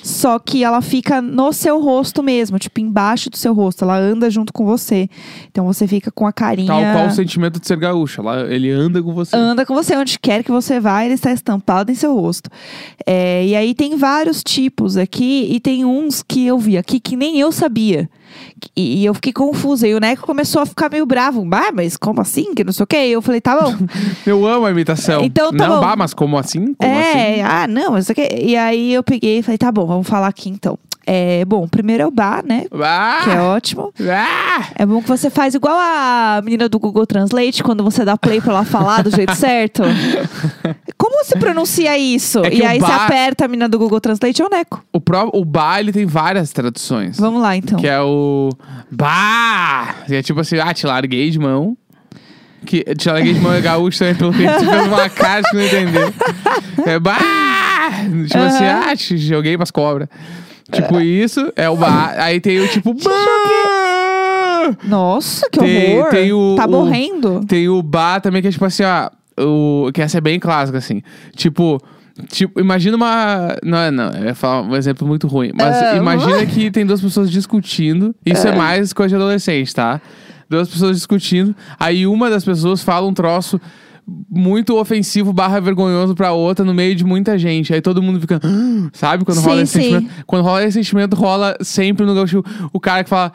só 0.04 0.40
que 0.40 0.64
ela 0.64 0.82
fica 0.82 1.22
no 1.22 1.54
seu 1.54 1.80
rosto 1.80 2.22
mesmo, 2.24 2.58
tipo, 2.60 2.80
embaixo 2.80 3.30
do 3.30 3.38
seu 3.38 3.54
rosto. 3.54 3.84
Ela 3.84 3.98
anda 3.98 4.30
junto 4.30 4.52
com 4.52 4.66
você. 4.66 5.10
Então 5.50 5.66
você 5.66 5.88
fica 5.88 6.12
com 6.12 6.26
a 6.26 6.34
carinha. 6.34 6.68
Tal 6.68 6.94
qual 6.94 7.08
o 7.08 7.12
sentimento 7.12 7.60
de 7.60 7.68
ser 7.68 7.78
gaúcha. 7.78 8.22
Lá, 8.22 8.42
ele 8.42 8.72
anda 8.72 9.02
com 9.02 9.14
você. 9.14 9.36
Anda 9.36 9.55
com 9.64 9.76
você 9.76 9.96
onde 9.96 10.18
quer 10.18 10.44
que 10.44 10.52
você 10.52 10.80
vá, 10.80 11.06
ele 11.06 11.14
está 11.14 11.32
estampado 11.32 11.92
em 11.92 11.96
seu 11.96 12.16
rosto. 12.16 12.50
É, 13.06 13.46
e 13.46 13.56
aí 13.56 13.76
tem 13.76 13.96
vários 13.96 14.44
tipos 14.44 14.98
aqui, 14.98 15.48
e 15.52 15.60
tem 15.60 15.86
uns 15.86 16.24
que 16.24 16.48
eu 16.48 16.58
vi 16.58 16.80
aqui 16.80 17.00
que 17.00 17.16
nem 17.16 17.40
eu 17.40 17.52
sabia. 17.52 18.10
E, 18.76 19.02
e 19.02 19.06
eu 19.06 19.14
fiquei 19.14 19.32
confusa. 19.32 19.88
E 19.88 19.94
o 19.94 20.00
Neco 20.00 20.26
começou 20.26 20.62
a 20.62 20.66
ficar 20.66 20.90
meio 20.90 21.06
bravo. 21.06 21.48
Ah, 21.52 21.72
mas 21.74 21.96
como 21.96 22.22
assim? 22.22 22.54
Que 22.54 22.64
não 22.64 22.74
sei 22.74 22.84
o 22.84 22.88
quê. 22.88 23.08
E 23.08 23.12
eu 23.12 23.22
falei, 23.22 23.40
tá 23.40 23.60
bom. 23.60 23.74
Eu 24.26 24.46
amo 24.46 24.66
a 24.66 24.72
imitação. 24.72 25.24
Então 25.24 25.52
tá 25.54 25.68
Não, 25.68 25.76
bom. 25.76 25.82
bah, 25.82 25.96
mas 25.96 26.14
como 26.14 26.38
assim? 26.38 26.74
Como 26.74 26.92
é, 26.92 27.34
assim? 27.34 27.42
ah, 27.42 27.68
não, 27.68 27.92
mas 27.92 28.06
isso 28.06 28.12
aqui. 28.12 28.28
E 28.42 28.58
aí 28.58 28.94
eu 28.94 29.04
peguei 29.04 29.40
e 29.40 29.44
falei, 29.44 29.58
tá 29.58 29.72
bom, 29.72 29.86
vamos 29.86 30.08
falar 30.08 30.28
aqui 30.28 30.50
então. 30.50 30.78
É, 31.08 31.46
bom, 31.46 31.68
primeiro 31.68 32.02
é 32.04 32.08
o 32.08 32.12
bar, 32.12 32.44
né? 32.44 32.66
Ah! 32.74 33.22
Que 33.24 33.30
é 33.30 33.42
ótimo. 33.42 33.94
Ah! 34.10 34.70
É 34.76 34.86
bom 34.86 35.02
que 35.02 35.08
você 35.08 35.30
faz 35.30 35.54
igual 35.54 35.78
a 35.78 36.42
menina 36.44 36.68
do 36.68 36.80
Google 36.80 37.06
Translate, 37.06 37.62
quando 37.64 37.84
você 37.84 38.04
dá 38.04 38.18
play 38.18 38.42
pra 38.42 38.54
ela 38.54 38.66
falar 38.66 39.04
do 39.04 39.12
jeito 39.12 39.36
certo. 39.36 39.84
Como 40.98 41.24
se 41.26 41.38
pronuncia 41.38 41.96
isso? 41.98 42.40
É 42.44 42.50
que 42.50 42.58
e 42.58 42.66
aí 42.66 42.80
você 42.80 42.88
bar- 42.88 43.06
aperta 43.06 43.46
a 43.46 43.48
menina 43.48 43.70
do 43.70 43.78
Google 43.78 44.00
Translate, 44.02 44.42
é 44.42 44.46
o 44.46 44.50
Neco. 44.50 44.84
O, 44.92 45.00
pró- 45.00 45.30
o 45.34 45.46
bar, 45.46 45.80
ele 45.80 45.92
tem 45.92 46.06
várias 46.06 46.52
traduções. 46.52 47.20
Vamos 47.20 47.42
lá, 47.42 47.56
então. 47.56 47.78
Que 47.78 47.88
é 47.88 48.02
o. 48.02 48.50
Que 50.08 50.16
é 50.16 50.24
tipo 50.24 50.40
assim, 50.40 50.58
ah, 50.58 50.74
te 50.74 50.88
larguei 50.88 51.30
de 51.30 51.38
mão. 51.40 51.78
Que 52.66 52.84
te 52.96 53.10
larguei 53.10 53.34
de 53.34 53.40
mão 53.40 53.54
é 53.54 53.62
gaúcho 53.62 54.00
também, 54.00 54.16
pelo 54.16 54.34
menos 54.34 54.56
você 54.64 54.66
fez 54.72 54.88
uma 54.88 55.10
cara 55.10 55.44
que 55.44 55.56
não 55.56 55.64
entendeu. 55.64 56.14
É 56.86 57.00
bah! 57.00 57.92
Tipo 58.28 58.38
assim, 58.44 58.64
Aham. 58.66 58.84
ah, 58.92 58.96
te 58.96 59.18
joguei 59.18 59.56
pras 59.58 59.72
cobras. 59.72 60.08
Tipo 60.72 61.00
isso, 61.00 61.52
é 61.56 61.70
o 61.70 61.76
bah. 61.76 62.14
Aí 62.18 62.40
tem 62.42 62.60
o 62.60 62.68
tipo. 62.68 62.94
Bah! 62.94 64.78
Nossa, 64.84 65.48
que 65.50 65.60
Tem- 65.60 65.98
horror. 66.00 66.10
tem 66.10 66.34
o- 66.34 66.56
tá 66.56 66.66
o- 66.66 66.72
morrendo? 66.72 67.46
Tem 67.48 67.70
o 67.70 67.82
bar 67.84 68.20
também, 68.22 68.42
que 68.42 68.48
é 68.48 68.52
tipo 68.52 68.66
assim, 68.66 68.84
ó. 68.84 69.10
O, 69.38 69.92
que 69.94 70.02
essa 70.02 70.18
é 70.18 70.22
bem 70.22 70.40
clássica, 70.40 70.78
assim. 70.78 71.02
Tipo. 71.36 71.82
Tipo, 72.30 72.62
imagina 72.62 72.96
uma. 72.96 73.58
Não, 73.62 73.78
é, 73.78 73.92
não, 73.92 74.10
eu 74.14 74.24
ia 74.28 74.36
falar 74.36 74.62
um 74.62 74.74
exemplo 74.76 75.06
muito 75.06 75.28
ruim. 75.28 75.52
Mas 75.54 75.76
Ah, 75.76 75.96
imagina 75.98 76.46
que 76.46 76.72
tem 76.72 76.86
duas 76.86 77.02
pessoas 77.02 77.30
discutindo. 77.30 78.16
Isso 78.26 78.48
é 78.48 78.56
mais 78.56 78.94
coisa 78.94 79.10
de 79.10 79.16
adolescente, 79.22 79.76
tá? 79.76 80.00
Duas 80.50 80.70
pessoas 80.70 80.96
discutindo. 80.96 81.54
Aí 81.78 82.08
uma 82.08 82.30
das 82.30 82.46
pessoas 82.46 82.82
fala 82.82 83.06
um 83.06 83.14
troço 83.14 83.60
muito 84.30 84.78
ofensivo 84.78 85.34
barra 85.34 85.60
vergonhoso 85.60 86.14
pra 86.14 86.32
outra 86.32 86.64
no 86.64 86.74
meio 86.74 86.96
de 86.96 87.04
muita 87.04 87.38
gente. 87.40 87.74
Aí 87.74 87.82
todo 87.82 88.02
mundo 88.02 88.20
fica. 88.22 88.40
"Ah", 88.44 88.90
Sabe? 88.94 89.26
Quando 89.26 89.40
rola 89.42 89.58
Sim, 89.58 89.62
esse 89.64 89.74
sim. 89.74 89.82
sentimento. 89.92 90.24
Quando 90.28 90.44
rola 90.44 90.64
esse 90.64 90.74
sentimento, 90.74 91.16
rola 91.16 91.58
sempre 91.62 92.06
no 92.06 92.14
gaúcho 92.14 92.44
o 92.72 92.80
cara 92.80 93.04
que 93.04 93.10
fala. 93.10 93.32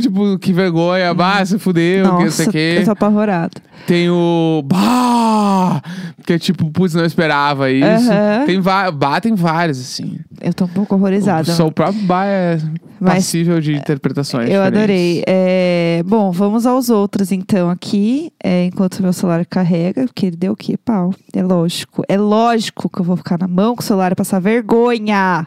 Tipo, 0.00 0.38
que 0.38 0.52
vergonha. 0.52 1.12
Bah, 1.14 1.44
se 1.44 1.58
fudeu, 1.58 2.04
que 2.18 2.24
não 2.24 2.30
sei 2.30 2.44
o 2.44 2.46
Nossa, 2.46 2.50
quê. 2.52 2.76
eu 2.80 2.84
tô 2.84 2.90
apavorada. 2.92 3.52
Tem 3.86 4.10
o. 4.10 4.62
Bah! 4.64 5.80
Que 6.24 6.32
é 6.34 6.38
tipo, 6.38 6.68
putz, 6.70 6.94
não 6.94 7.04
esperava 7.04 7.70
isso. 7.70 8.10
Aham. 8.10 8.46
Tem, 8.46 8.60
bah, 8.60 9.20
tem 9.20 9.34
vários, 9.34 9.78
assim. 9.78 10.18
Eu 10.40 10.52
tô 10.52 10.64
um 10.64 10.68
pouco 10.68 10.94
horrorizada. 10.96 11.44
Só 11.52 11.66
o 11.66 11.72
próprio 11.72 12.02
Bah 12.02 12.24
é 12.26 12.58
Mas- 13.00 13.14
passível 13.14 13.60
de 13.60 13.74
interpretações. 13.76 14.48
Eu 14.50 14.54
diferentes. 14.62 14.78
adorei. 14.78 15.24
É, 15.26 16.02
bom, 16.06 16.32
vamos 16.32 16.66
aos 16.66 16.90
outros 16.90 17.30
então 17.30 17.70
aqui, 17.70 18.32
é, 18.42 18.64
enquanto 18.66 19.00
meu 19.02 19.12
celular 19.12 19.44
carrega, 19.46 20.04
porque 20.06 20.26
ele 20.26 20.36
deu 20.36 20.52
o 20.52 20.56
quê? 20.56 20.76
Pau. 20.76 21.14
É 21.32 21.42
lógico. 21.42 22.02
É 22.08 22.16
lógico 22.18 22.88
que 22.88 23.00
eu 23.00 23.04
vou 23.04 23.16
ficar 23.16 23.38
na 23.38 23.46
mão 23.46 23.74
com 23.76 23.82
o 23.82 23.84
celular 23.84 24.10
e 24.12 24.14
passar 24.16 24.40
vergonha. 24.40 25.46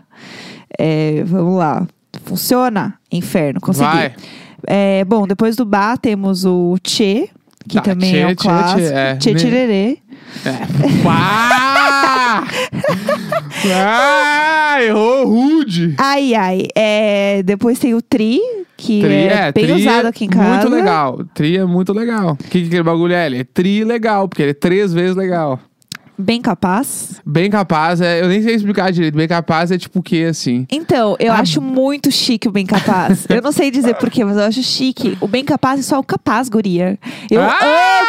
É, 0.77 1.23
vamos 1.25 1.57
lá. 1.57 1.85
Funciona? 2.29 2.93
Inferno, 3.11 3.59
consegui. 3.59 3.89
Vai. 3.89 4.13
É, 4.67 5.03
bom, 5.03 5.25
depois 5.25 5.55
do 5.55 5.65
Bá 5.65 5.97
temos 5.97 6.45
o 6.45 6.77
Tchê, 6.83 7.27
que 7.67 7.77
Tá, 7.77 7.81
também 7.81 8.11
Tchê, 8.11 8.19
é 8.19 8.27
um 8.27 8.35
clássico. 8.35 8.81
Tchê, 8.81 8.93
é. 8.93 9.15
Tchê 9.15 9.33
Tchê 9.33 9.47
É. 9.47 9.97
Ah, 13.73 14.77
errou 14.81 15.27
rude. 15.27 15.95
Ai, 15.97 16.33
ai. 16.33 16.67
É, 16.75 17.43
depois 17.43 17.79
tem 17.79 17.93
o 17.93 18.01
Tri, 18.01 18.39
que 18.77 19.01
Tri, 19.01 19.13
é, 19.13 19.51
bem 19.51 19.65
tri 19.65 19.73
usado 19.73 20.07
aqui 20.07 20.25
em 20.25 20.29
casa. 20.29 20.61
Muito 20.61 20.69
legal. 20.69 21.19
Tri 21.33 21.57
é 21.57 21.65
muito 21.65 21.91
legal. 21.91 22.33
O 22.33 22.37
que, 22.37 22.61
que 22.61 22.67
aquele 22.67 22.83
bagulho 22.83 23.13
é? 23.13 23.25
Ele 23.25 23.39
é 23.39 23.43
tri 23.43 23.83
legal, 23.83 24.29
porque 24.29 24.43
ele 24.43 24.51
é 24.51 24.53
três 24.53 24.93
vezes 24.93 25.15
legal. 25.15 25.59
Bem 26.21 26.41
capaz. 26.41 27.21
Bem 27.25 27.49
capaz, 27.49 28.01
é, 28.01 28.21
eu 28.21 28.27
nem 28.27 28.43
sei 28.43 28.53
explicar 28.53 28.91
direito. 28.91 29.15
Bem 29.15 29.27
capaz 29.27 29.71
é 29.71 29.77
tipo 29.77 29.99
o 29.99 30.03
quê, 30.03 30.27
assim? 30.29 30.67
Então, 30.69 31.15
eu 31.17 31.31
Ah. 31.31 31.37
acho 31.39 31.61
muito 31.61 32.11
chique 32.11 32.45
o 32.47 32.51
bem 32.51 32.65
capaz. 32.65 33.25
eu 33.29 33.41
não 33.41 33.53
sei 33.53 33.71
dizer 33.71 33.95
porquê, 33.95 34.25
mas 34.25 34.35
eu 34.35 34.43
acho 34.43 34.61
chique. 34.61 35.17
O 35.21 35.27
bem 35.29 35.45
capaz 35.45 35.79
é 35.79 35.83
só 35.83 35.97
o 35.97 36.03
capaz, 36.03 36.49
guria. 36.49 36.99
Eu 37.31 37.39
Ah! 37.41 37.57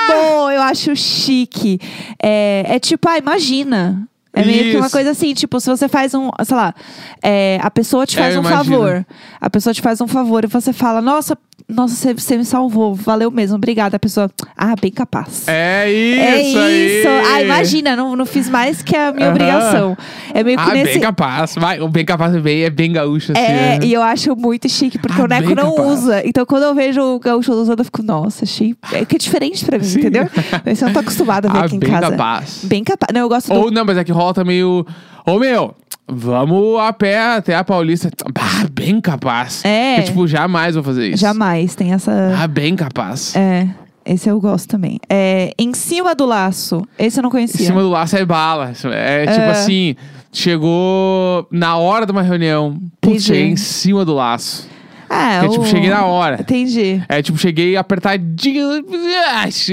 amo! 0.02 0.50
Eu 0.50 0.60
acho 0.62 0.96
chique. 0.96 1.78
É, 2.20 2.64
é 2.66 2.78
tipo, 2.80 3.08
ah, 3.08 3.16
imagina. 3.16 4.08
É 4.32 4.44
meio 4.44 4.62
que 4.70 4.76
uma 4.76 4.86
Isso. 4.86 4.94
coisa 4.94 5.10
assim, 5.10 5.34
tipo, 5.34 5.58
se 5.60 5.68
você 5.68 5.88
faz 5.88 6.14
um, 6.14 6.30
sei 6.44 6.56
lá, 6.56 6.72
é, 7.20 7.58
a 7.62 7.70
pessoa 7.70 8.06
te 8.06 8.16
É, 8.18 8.22
faz 8.22 8.34
eu 8.36 8.40
um 8.40 8.44
imagino. 8.44 8.64
favor. 8.76 9.06
A 9.40 9.50
pessoa 9.50 9.74
te 9.74 9.80
faz 9.82 10.00
um 10.00 10.06
favor 10.06 10.44
e 10.44 10.46
você 10.46 10.72
fala, 10.72 11.00
nossa, 11.02 11.36
nossa, 11.74 11.94
você, 11.94 12.14
você 12.14 12.36
me 12.36 12.44
salvou, 12.44 12.94
valeu 12.94 13.30
mesmo, 13.30 13.56
obrigada. 13.56 13.96
A 13.96 14.00
pessoa, 14.00 14.30
ah, 14.56 14.74
bem 14.80 14.90
capaz. 14.90 15.46
É 15.48 15.90
isso 15.90 16.20
É 16.20 16.32
aí. 16.32 16.86
isso. 17.00 17.08
Ah, 17.32 17.42
imagina, 17.42 17.96
não, 17.96 18.14
não 18.16 18.26
fiz 18.26 18.48
mais 18.48 18.82
que 18.82 18.94
a 18.96 19.12
minha 19.12 19.26
Aham. 19.26 19.34
obrigação. 19.34 19.96
É 20.34 20.42
meio 20.44 20.58
que 20.58 20.62
Ah, 20.70 20.72
nesse. 20.74 20.92
bem 20.92 21.00
capaz. 21.00 21.54
Vai, 21.56 21.80
o 21.80 21.88
bem 21.88 22.04
capaz 22.04 22.34
é 22.34 22.40
bem, 22.40 22.62
é 22.62 22.70
bem 22.70 22.92
gaúcho, 22.92 23.32
assim. 23.32 23.40
É, 23.40 23.78
né? 23.78 23.78
e 23.82 23.92
eu 23.92 24.02
acho 24.02 24.34
muito 24.36 24.68
chique, 24.68 24.98
porque 24.98 25.20
Ah, 25.20 25.24
o 25.24 25.28
Neco 25.28 25.46
bem 25.46 25.54
não 25.54 25.74
capaz. 25.74 25.98
usa. 25.98 26.22
Então, 26.26 26.44
quando 26.46 26.64
eu 26.64 26.74
vejo 26.74 27.00
o 27.00 27.18
gaúcho 27.18 27.52
usando, 27.52 27.78
eu 27.78 27.84
fico, 27.84 28.02
nossa, 28.02 28.44
achei. 28.44 28.74
É 28.92 29.04
que 29.04 29.16
é 29.16 29.18
diferente 29.18 29.64
pra 29.64 29.78
mim, 29.78 29.84
Sim. 29.84 29.98
entendeu? 30.00 30.28
Mas 30.64 30.80
eu 30.82 30.86
não 30.88 30.92
tô 30.94 31.00
acostumada 31.00 31.48
a 31.48 31.52
ver 31.52 31.58
Ah, 31.58 31.64
aqui 31.64 31.76
em 31.76 31.78
bem 31.78 31.90
casa. 31.90 32.10
capaz. 32.10 32.60
Bem 32.64 32.84
capaz. 32.84 33.12
Não, 33.14 33.20
eu 33.22 33.28
gosto 33.28 33.48
do. 33.52 33.54
Ou 33.60 33.70
não, 33.70 33.84
mas 33.84 33.96
é 33.96 34.04
que 34.04 34.12
rola 34.12 34.34
também 34.34 34.62
o. 34.62 34.84
Ô 35.26 35.38
meu, 35.38 35.74
vamos 36.12 36.80
a 36.80 36.92
pé 36.92 37.18
até 37.36 37.54
a 37.54 37.62
Paulista. 37.64 38.10
Bah, 38.32 38.66
bem 38.72 39.00
capaz. 39.00 39.64
É. 39.64 39.96
Que, 39.96 40.02
tipo, 40.04 40.26
jamais 40.26 40.74
vou 40.74 40.84
fazer 40.84 41.08
isso. 41.10 41.18
Jamais 41.20 41.74
tem 41.74 41.92
essa. 41.92 42.34
Ah, 42.38 42.46
bem 42.46 42.74
capaz. 42.76 43.34
É. 43.36 43.68
Esse 44.04 44.28
eu 44.28 44.40
gosto 44.40 44.66
também. 44.68 44.98
É, 45.08 45.52
em 45.58 45.72
cima 45.74 46.14
do 46.14 46.24
laço. 46.26 46.82
Esse 46.98 47.18
eu 47.18 47.22
não 47.22 47.28
Em 47.28 47.32
conhecia. 47.32 47.66
cima 47.66 47.82
do 47.82 47.90
laço 47.90 48.16
é 48.16 48.24
bala. 48.24 48.70
É 48.70 49.26
tipo 49.26 49.40
É. 49.40 49.50
assim, 49.50 49.94
chegou 50.32 51.46
na 51.50 51.76
hora 51.76 52.06
de 52.06 52.12
uma 52.12 52.22
reunião. 52.22 52.76
Putz, 53.00 53.24
cheguei 53.24 53.46
em 53.48 53.56
cima 53.56 54.04
do 54.04 54.14
laço. 54.14 54.68
Ah, 55.08 55.34
É, 55.34 55.42
o- 55.46 55.50
tipo, 55.50 55.66
cheguei 55.66 55.90
na 55.90 56.04
hora. 56.06 56.40
Entendi. 56.40 57.02
É 57.08 57.20
tipo, 57.20 57.36
cheguei 57.36 57.76
apertadinho. 57.76 58.84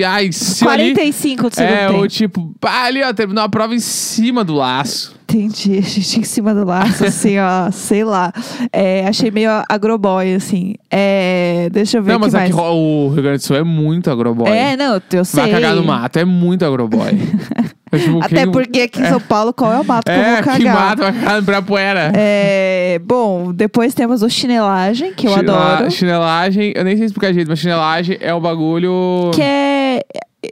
Ai, 0.05 0.25
em 0.25 0.31
cima 0.31 0.71
ali. 0.71 0.93
45 0.93 1.49
do 1.49 1.55
segundo 1.55 1.73
É, 1.73 1.87
tempo. 1.87 1.99
ou 1.99 2.07
tipo, 2.07 2.55
ali, 2.63 3.03
ó, 3.03 3.13
terminou 3.13 3.43
a 3.43 3.49
prova 3.49 3.73
em 3.75 3.79
cima 3.79 4.43
do 4.43 4.55
laço. 4.55 5.15
Entendi. 5.29 5.77
A 5.77 5.81
gente 5.81 6.19
em 6.19 6.23
cima 6.23 6.53
do 6.53 6.63
laço, 6.65 7.03
assim, 7.05 7.37
ó, 7.37 7.69
sei 7.71 8.03
lá. 8.03 8.31
É, 8.71 9.05
achei 9.07 9.29
meio 9.29 9.49
agroboy, 9.67 10.33
assim. 10.35 10.75
É, 10.89 11.67
deixa 11.71 11.97
eu 11.97 12.03
ver 12.03 12.13
Não, 12.13 12.19
mas 12.19 12.33
aqui 12.33 12.53
mais. 12.53 12.65
o 12.65 13.09
Rio 13.13 13.23
Grande 13.23 13.39
do 13.39 13.43
Sul 13.43 13.57
é 13.57 13.63
muito 13.63 14.09
agroboy. 14.09 14.49
É, 14.49 14.77
não, 14.77 15.01
eu 15.11 15.25
sei. 15.25 15.41
Vai 15.43 15.51
cagar 15.51 15.75
no 15.75 15.83
mato, 15.83 16.17
é 16.17 16.25
muito 16.25 16.63
agroboy. 16.65 17.11
É, 17.89 17.97
tipo, 17.99 18.21
Até 18.21 18.35
quem- 18.43 18.51
porque 18.51 18.81
aqui 18.81 18.99
em 19.01 19.05
São 19.05 19.21
Paulo, 19.21 19.53
qual 19.53 19.71
é 19.71 19.79
o 19.79 19.83
mato 19.85 20.03
que 20.03 20.11
eu 20.11 20.15
É, 20.21 20.33
vou 20.35 20.43
cagar? 20.43 20.57
que 20.57 20.65
mato 20.65 21.01
vai 21.03 21.13
cagar 21.13 21.33
no 21.35 21.39
Ibirapuera. 21.39 22.11
É, 22.17 22.99
bom, 23.01 23.53
depois 23.53 23.93
temos 23.93 24.21
o 24.21 24.29
chinelagem, 24.29 25.13
que 25.13 25.25
eu 25.25 25.31
Chinela- 25.31 25.73
adoro. 25.75 25.91
Chinelagem, 25.91 26.73
eu 26.75 26.83
nem 26.83 26.97
sei 26.97 27.05
explicar 27.05 27.29
direito, 27.29 27.47
mas 27.47 27.59
chinelagem 27.59 28.17
é 28.19 28.33
o 28.33 28.41
bagulho 28.41 29.31
Que 29.33 29.41
é. 29.41 30.01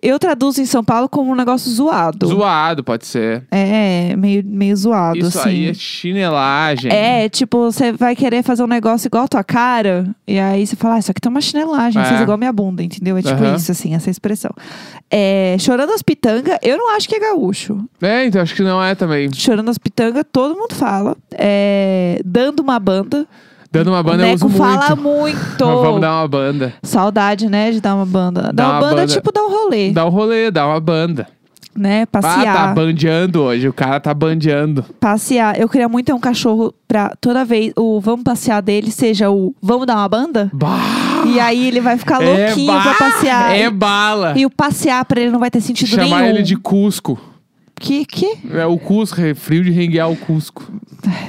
Eu 0.02 0.18
traduzo 0.20 0.62
em 0.62 0.66
São 0.66 0.84
Paulo 0.84 1.08
como 1.10 1.32
um 1.32 1.36
negócio 1.36 1.70
zoado. 1.72 2.28
zoado, 2.28 2.84
pode 2.84 3.06
ser. 3.06 3.44
É, 3.52 4.16
meio, 4.16 4.44
meio 4.46 4.76
zoado, 4.76 5.18
Isso 5.20 5.40
assim. 5.40 5.50
aí 5.50 5.70
é 5.70 5.74
chinelagem. 5.74 6.92
É, 6.92 7.28
tipo, 7.30 7.72
você 7.72 7.92
vai 7.92 8.16
querer 8.16 8.44
fazer 8.44 8.64
um 8.64 8.68
negócio 8.68 9.08
igual 9.08 9.26
a 9.26 9.28
tua 9.28 9.44
cara, 9.44 10.08
e 10.28 10.40
aí 10.40 10.66
você 10.66 10.76
fala, 10.76 10.96
ah, 10.96 11.00
isso 11.00 11.12
aqui 11.12 11.22
tá 11.22 11.30
uma 11.30 11.42
chinelagem, 11.42 12.02
É. 12.02 12.06
fez 12.06 12.22
igual 12.22 12.36
a 12.36 12.38
minha 12.38 12.54
bunda, 12.54 12.84
entendeu? 12.84 13.18
É 13.18 13.22
tipo 13.22 13.44
Aham. 13.44 13.56
isso, 13.56 13.72
assim, 13.72 13.94
essa 13.96 14.10
expressão. 14.10 14.52
É, 15.10 15.56
chorando 15.60 15.92
as 15.92 16.02
pitangas, 16.02 16.58
eu 16.62 16.78
não 16.78 16.96
acho 16.96 17.08
que 17.08 17.16
é 17.16 17.20
gaúcho. 17.20 17.84
É, 18.02 18.26
então 18.26 18.42
acho 18.42 18.56
que 18.56 18.64
não 18.64 18.84
é 18.84 18.96
também. 18.96 19.32
Chorando 19.34 19.70
as 19.70 19.78
pitangas, 19.78 20.24
todo 20.32 20.56
mundo 20.56 20.74
fala. 20.74 21.16
É, 21.32 22.20
dando 22.26 22.60
uma 22.62 22.80
banda. 22.80 23.28
Dando 23.78 23.92
uma 23.92 24.04
banda 24.04 24.24
o 24.24 24.26
eu 24.26 24.32
Neco 24.34 24.46
uso 24.48 24.58
fala 24.58 24.96
muito. 24.96 25.02
muito. 25.04 25.66
Vamos 25.66 26.02
dar 26.02 26.14
uma 26.20 26.28
banda. 26.28 26.74
Saudade, 26.84 27.50
né, 27.50 27.72
de 27.72 27.82
dar 27.82 27.96
uma 27.96 28.06
banda. 28.06 28.42
Dar 28.44 28.52
Dá 28.54 28.64
uma 28.66 28.74
uma 28.74 28.80
banda, 28.82 28.94
é 28.94 29.06
banda. 29.06 29.14
tipo 29.14 29.32
dar 29.32 29.44
um 29.44 29.50
rolê, 29.52 29.92
Dá 29.92 30.06
um 30.06 30.10
rolê, 30.10 30.50
dá 30.52 30.66
uma 30.68 30.80
banda. 30.80 31.28
né? 31.76 32.04
Ah, 32.04 32.06
tá 32.06 32.22
Passear. 32.22 32.74
bandeando 32.74 33.42
hoje. 33.42 33.68
O 33.68 33.74
cara 33.74 34.00
tá 34.00 34.14
bandeando. 34.14 34.86
passear. 35.00 35.60
Eu 35.60 35.68
queria 35.68 35.90
muito 35.90 36.06
ter 36.06 36.14
um 36.14 36.20
cachorro 36.20 36.74
pra 36.88 37.12
toda 37.20 37.44
vez 37.44 37.74
o 37.76 38.00
vamos 38.00 38.24
passear 38.24 38.62
dele 38.62 38.90
seja 38.92 39.30
o 39.30 39.54
vamos 39.62 39.86
dar 39.86 39.96
uma 39.98 40.08
banda. 40.08 40.50
Bah! 40.54 40.80
E 41.28 41.40
aí 41.40 41.68
ele 41.68 41.82
vai 41.82 41.98
ficar 41.98 42.22
É 42.24 42.46
louquinho 42.48 42.72
ba- 42.72 42.82
pra 42.82 42.94
passear. 42.94 43.56
É 43.58 43.70
bala. 43.70 44.34
E 44.38 44.46
o 44.46 44.50
passear 44.50 45.04
pra 45.06 45.20
ele 45.20 45.32
não 45.32 45.40
vai 45.40 45.50
ter 45.52 45.60
sentido 45.60 45.90
Chamar 45.90 46.22
nenhum. 46.22 46.36
ele 46.36 46.44
de 46.44 46.56
Cusco. 46.56 47.20
Que, 47.80 48.06
que? 48.06 48.38
É 48.54 48.66
o 48.66 48.78
Cusco, 48.78 49.20
é 49.20 49.34
frio 49.34 49.64
de 49.64 49.72
renguear 49.72 50.10
o 50.10 50.16
Cusco. 50.16 50.64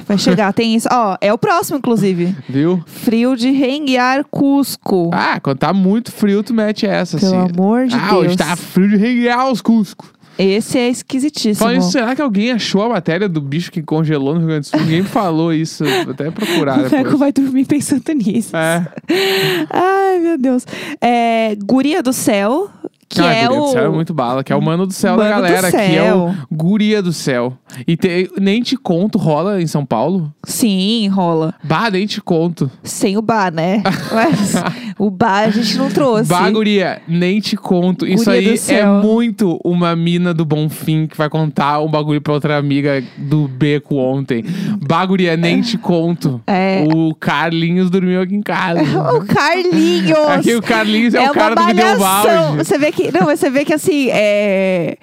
Vai 0.07 0.17
chegar, 0.17 0.53
tem 0.53 0.75
isso. 0.75 0.87
Ó, 0.91 1.17
é 1.19 1.31
o 1.31 1.37
próximo, 1.37 1.77
inclusive. 1.77 2.35
Viu? 2.47 2.83
Frio 2.87 3.35
de 3.35 3.51
renguear 3.51 4.25
Cusco. 4.25 5.11
Ah, 5.13 5.39
quando 5.39 5.57
tá 5.59 5.73
muito 5.73 6.11
frio, 6.11 6.41
tu 6.41 6.53
mete 6.53 6.85
essa, 6.85 7.17
Pelo 7.17 7.35
assim. 7.35 7.51
amor 7.53 7.87
de 7.87 7.95
ah, 7.95 8.09
Deus. 8.09 8.25
hoje 8.25 8.37
tá 8.37 8.55
frio 8.55 8.89
de 8.89 8.95
renguear 8.95 9.51
os 9.51 9.61
Cusco. 9.61 10.17
Esse 10.37 10.77
é 10.77 10.89
esquisitíssimo. 10.89 11.71
Isso, 11.71 11.91
será 11.91 12.15
que 12.15 12.21
alguém 12.21 12.51
achou 12.51 12.83
a 12.83 12.89
matéria 12.89 13.27
do 13.27 13.41
bicho 13.41 13.71
que 13.71 13.81
congelou 13.81 14.33
no 14.35 14.39
Rio 14.39 14.49
Grande 14.49 14.69
do 14.69 14.77
Sul? 14.77 14.79
Ninguém 14.81 15.03
falou 15.03 15.51
isso. 15.51 15.83
Vou 15.83 16.11
até 16.11 16.29
procurar 16.29 16.77
o 16.85 16.89
Neco 16.89 17.17
vai 17.17 17.31
dormir 17.31 17.65
pensando 17.65 18.13
nisso. 18.13 18.55
É. 18.55 18.87
Ai, 19.71 20.19
meu 20.19 20.37
Deus. 20.37 20.63
É, 21.01 21.55
Guria 21.55 22.03
do 22.03 22.13
Céu, 22.13 22.69
que 23.09 23.21
ah, 23.21 23.31
é 23.33 23.45
Guria 23.47 23.61
o. 23.61 23.65
do 23.65 23.71
céu 23.71 23.85
é 23.85 23.89
muito 23.89 24.13
bala, 24.13 24.43
que 24.43 24.51
é 24.51 24.55
o 24.55 24.61
mano 24.61 24.85
do 24.85 24.93
céu 24.93 25.15
da 25.17 25.23
Mano 25.23 25.35
do 25.35 25.41
galera, 25.43 25.71
que 25.71 25.77
é 25.77 26.13
o 26.13 26.27
céu. 26.29 26.35
guria 26.51 27.01
do 27.01 27.13
céu. 27.13 27.53
E 27.87 27.95
te- 27.95 28.29
nem 28.39 28.61
te 28.61 28.75
conto, 28.75 29.17
rola 29.17 29.61
em 29.61 29.67
São 29.67 29.85
Paulo? 29.85 30.33
Sim, 30.43 31.07
rola. 31.07 31.53
Bah, 31.63 31.89
nem 31.89 32.05
te 32.05 32.19
conto. 32.21 32.69
Sem 32.83 33.17
o 33.17 33.21
bar, 33.21 33.51
né? 33.53 33.81
Mas 34.13 34.53
o 34.97 35.09
bar 35.09 35.43
a 35.43 35.49
gente 35.49 35.77
não 35.77 35.89
trouxe. 35.89 36.29
Bah, 36.29 36.49
guria, 36.49 37.01
nem 37.07 37.39
te 37.39 37.55
conto. 37.55 38.05
Isso 38.05 38.25
Guria 38.25 38.41
do 38.41 38.49
aí 38.49 38.77
é 38.77 38.85
muito 38.85 39.59
uma 39.63 39.95
mina 39.95 40.33
do 40.33 40.43
Bonfim 40.43 41.07
que 41.07 41.15
vai 41.15 41.29
contar 41.29 41.79
um 41.81 41.89
bagulho 41.89 42.19
pra 42.19 42.33
outra 42.33 42.57
amiga 42.57 43.03
do 43.17 43.47
beco 43.47 43.95
ontem. 43.95 44.43
Bah, 44.81 45.05
guria, 45.05 45.37
nem 45.37 45.61
te 45.61 45.77
conto. 45.77 46.41
É. 46.47 46.83
O 46.93 47.13
Carlinhos 47.13 47.89
dormiu 47.89 48.21
aqui 48.21 48.35
em 48.35 48.41
casa. 48.41 48.81
O 49.17 49.25
Carlinhos! 49.25 50.17
Aqui 50.29 50.55
o 50.55 50.61
Carlinhos 50.61 51.13
é, 51.13 51.29
o 51.29 51.33
cara 51.33 51.55
do. 51.55 52.57
Você 52.57 52.77
vê 52.77 52.91
que, 52.91 53.11
não, 53.11 53.25
você 53.25 53.49
vê 53.49 53.63
que 53.63 53.73
assim, 53.73 54.09
é, 54.11 54.97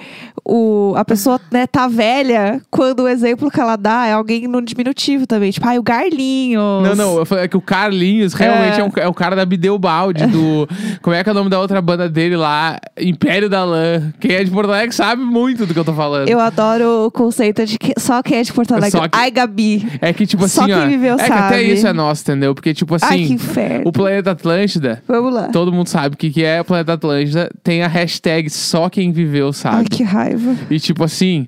o, 0.45 0.93
a 0.97 1.05
pessoa 1.05 1.41
né, 1.51 1.67
tá 1.67 1.89
velha 1.89 2.61
quando 2.71 3.01
o 3.05 3.09
exemplo 3.09 3.51
que 3.51 3.61
ela 3.61 3.77
dá 3.77 4.07
é 4.07 4.13
alguém 4.13 4.47
no 4.47 4.61
diminutivo 4.63 5.27
também. 5.27 5.51
Tipo, 5.51 5.67
ai, 5.67 5.79
o 5.79 5.83
Garlinhos. 5.83 6.83
Não, 6.89 6.95
não, 6.95 7.19
eu 7.19 7.27
falei 7.27 7.49
que 7.49 7.57
o 7.57 7.61
Carlinhos 7.61 8.35
realmente 8.35 8.79
É. 8.79 8.81
é, 8.81 8.85
um- 8.85 8.91
é 8.97 9.09
o 9.09 9.15
cara 9.15 9.35
da 9.37 9.45
Bideu 9.45 9.79
Balde, 9.79 10.27
do. 10.27 10.69
como 11.03 11.15
é 11.15 11.23
que 11.23 11.29
é 11.29 11.33
o 11.33 11.35
nome 11.35 11.49
da 11.51 11.59
outra 11.61 11.81
banda 11.81 12.09
dele 12.09 12.37
lá? 12.37 12.79
Império 13.01 13.49
da 13.49 13.65
Lã. 13.65 14.13
Quem 14.21 14.33
é 14.33 14.45
de 14.45 14.51
Porto 14.51 14.69
Alegre 14.71 14.95
sabe 14.95 15.23
muito 15.23 15.67
do 15.67 15.73
que 15.73 15.79
eu 15.81 15.85
tô 15.85 15.95
falando. 15.95 16.29
Eu 16.29 16.41
adoro 16.41 17.07
o 17.07 17.11
conceito 17.11 17.65
de 17.65 17.79
que 17.79 17.93
só 17.99 18.23
quem 18.23 18.39
é 18.39 18.43
de 18.43 18.53
Porto 18.53 18.73
Alegre. 18.73 18.91
Só 18.91 19.09
que- 19.09 19.17
Ai, 19.19 19.31
Gabi. 19.31 19.87
É 20.01 20.13
que, 20.13 20.27
tipo 20.27 20.47
Só 20.49 20.63
assim, 20.63 20.73
quem 20.73 20.83
ó. 20.83 20.87
viveu 20.87 21.15
é 21.15 21.25
que 21.25 21.33
até 21.33 21.57
sabe. 21.57 21.73
isso 21.73 21.87
é 21.87 21.93
nosso, 21.93 22.23
entendeu? 22.23 22.55
Porque, 22.55 22.75
tipo 22.75 22.95
assim. 22.95 23.07
Ai, 23.07 23.19
que 23.25 23.33
inferno. 23.33 23.83
O 23.89 23.93
planeta 23.93 24.31
Atlântida, 24.33 25.03
Vamos 25.09 25.33
lá. 25.33 25.49
todo 25.49 25.73
mundo 25.73 25.89
sabe 25.89 26.15
o 26.15 26.19
que, 26.19 26.31
que 26.31 26.45
é 26.45 26.61
o 26.61 26.65
planeta 26.65 26.93
Atlântida. 26.95 27.51
Tem 27.63 27.83
a 27.83 27.89
hashtag 27.89 28.51
só 28.51 28.89
quem 28.89 29.11
viveu 29.13 29.53
sabe. 29.53 29.77
Ai, 29.79 29.85
que 29.85 30.03
raiva. 30.03 30.34
Raiva. 30.37 30.57
E 30.71 30.79
tipo 30.81 31.05
assim, 31.05 31.47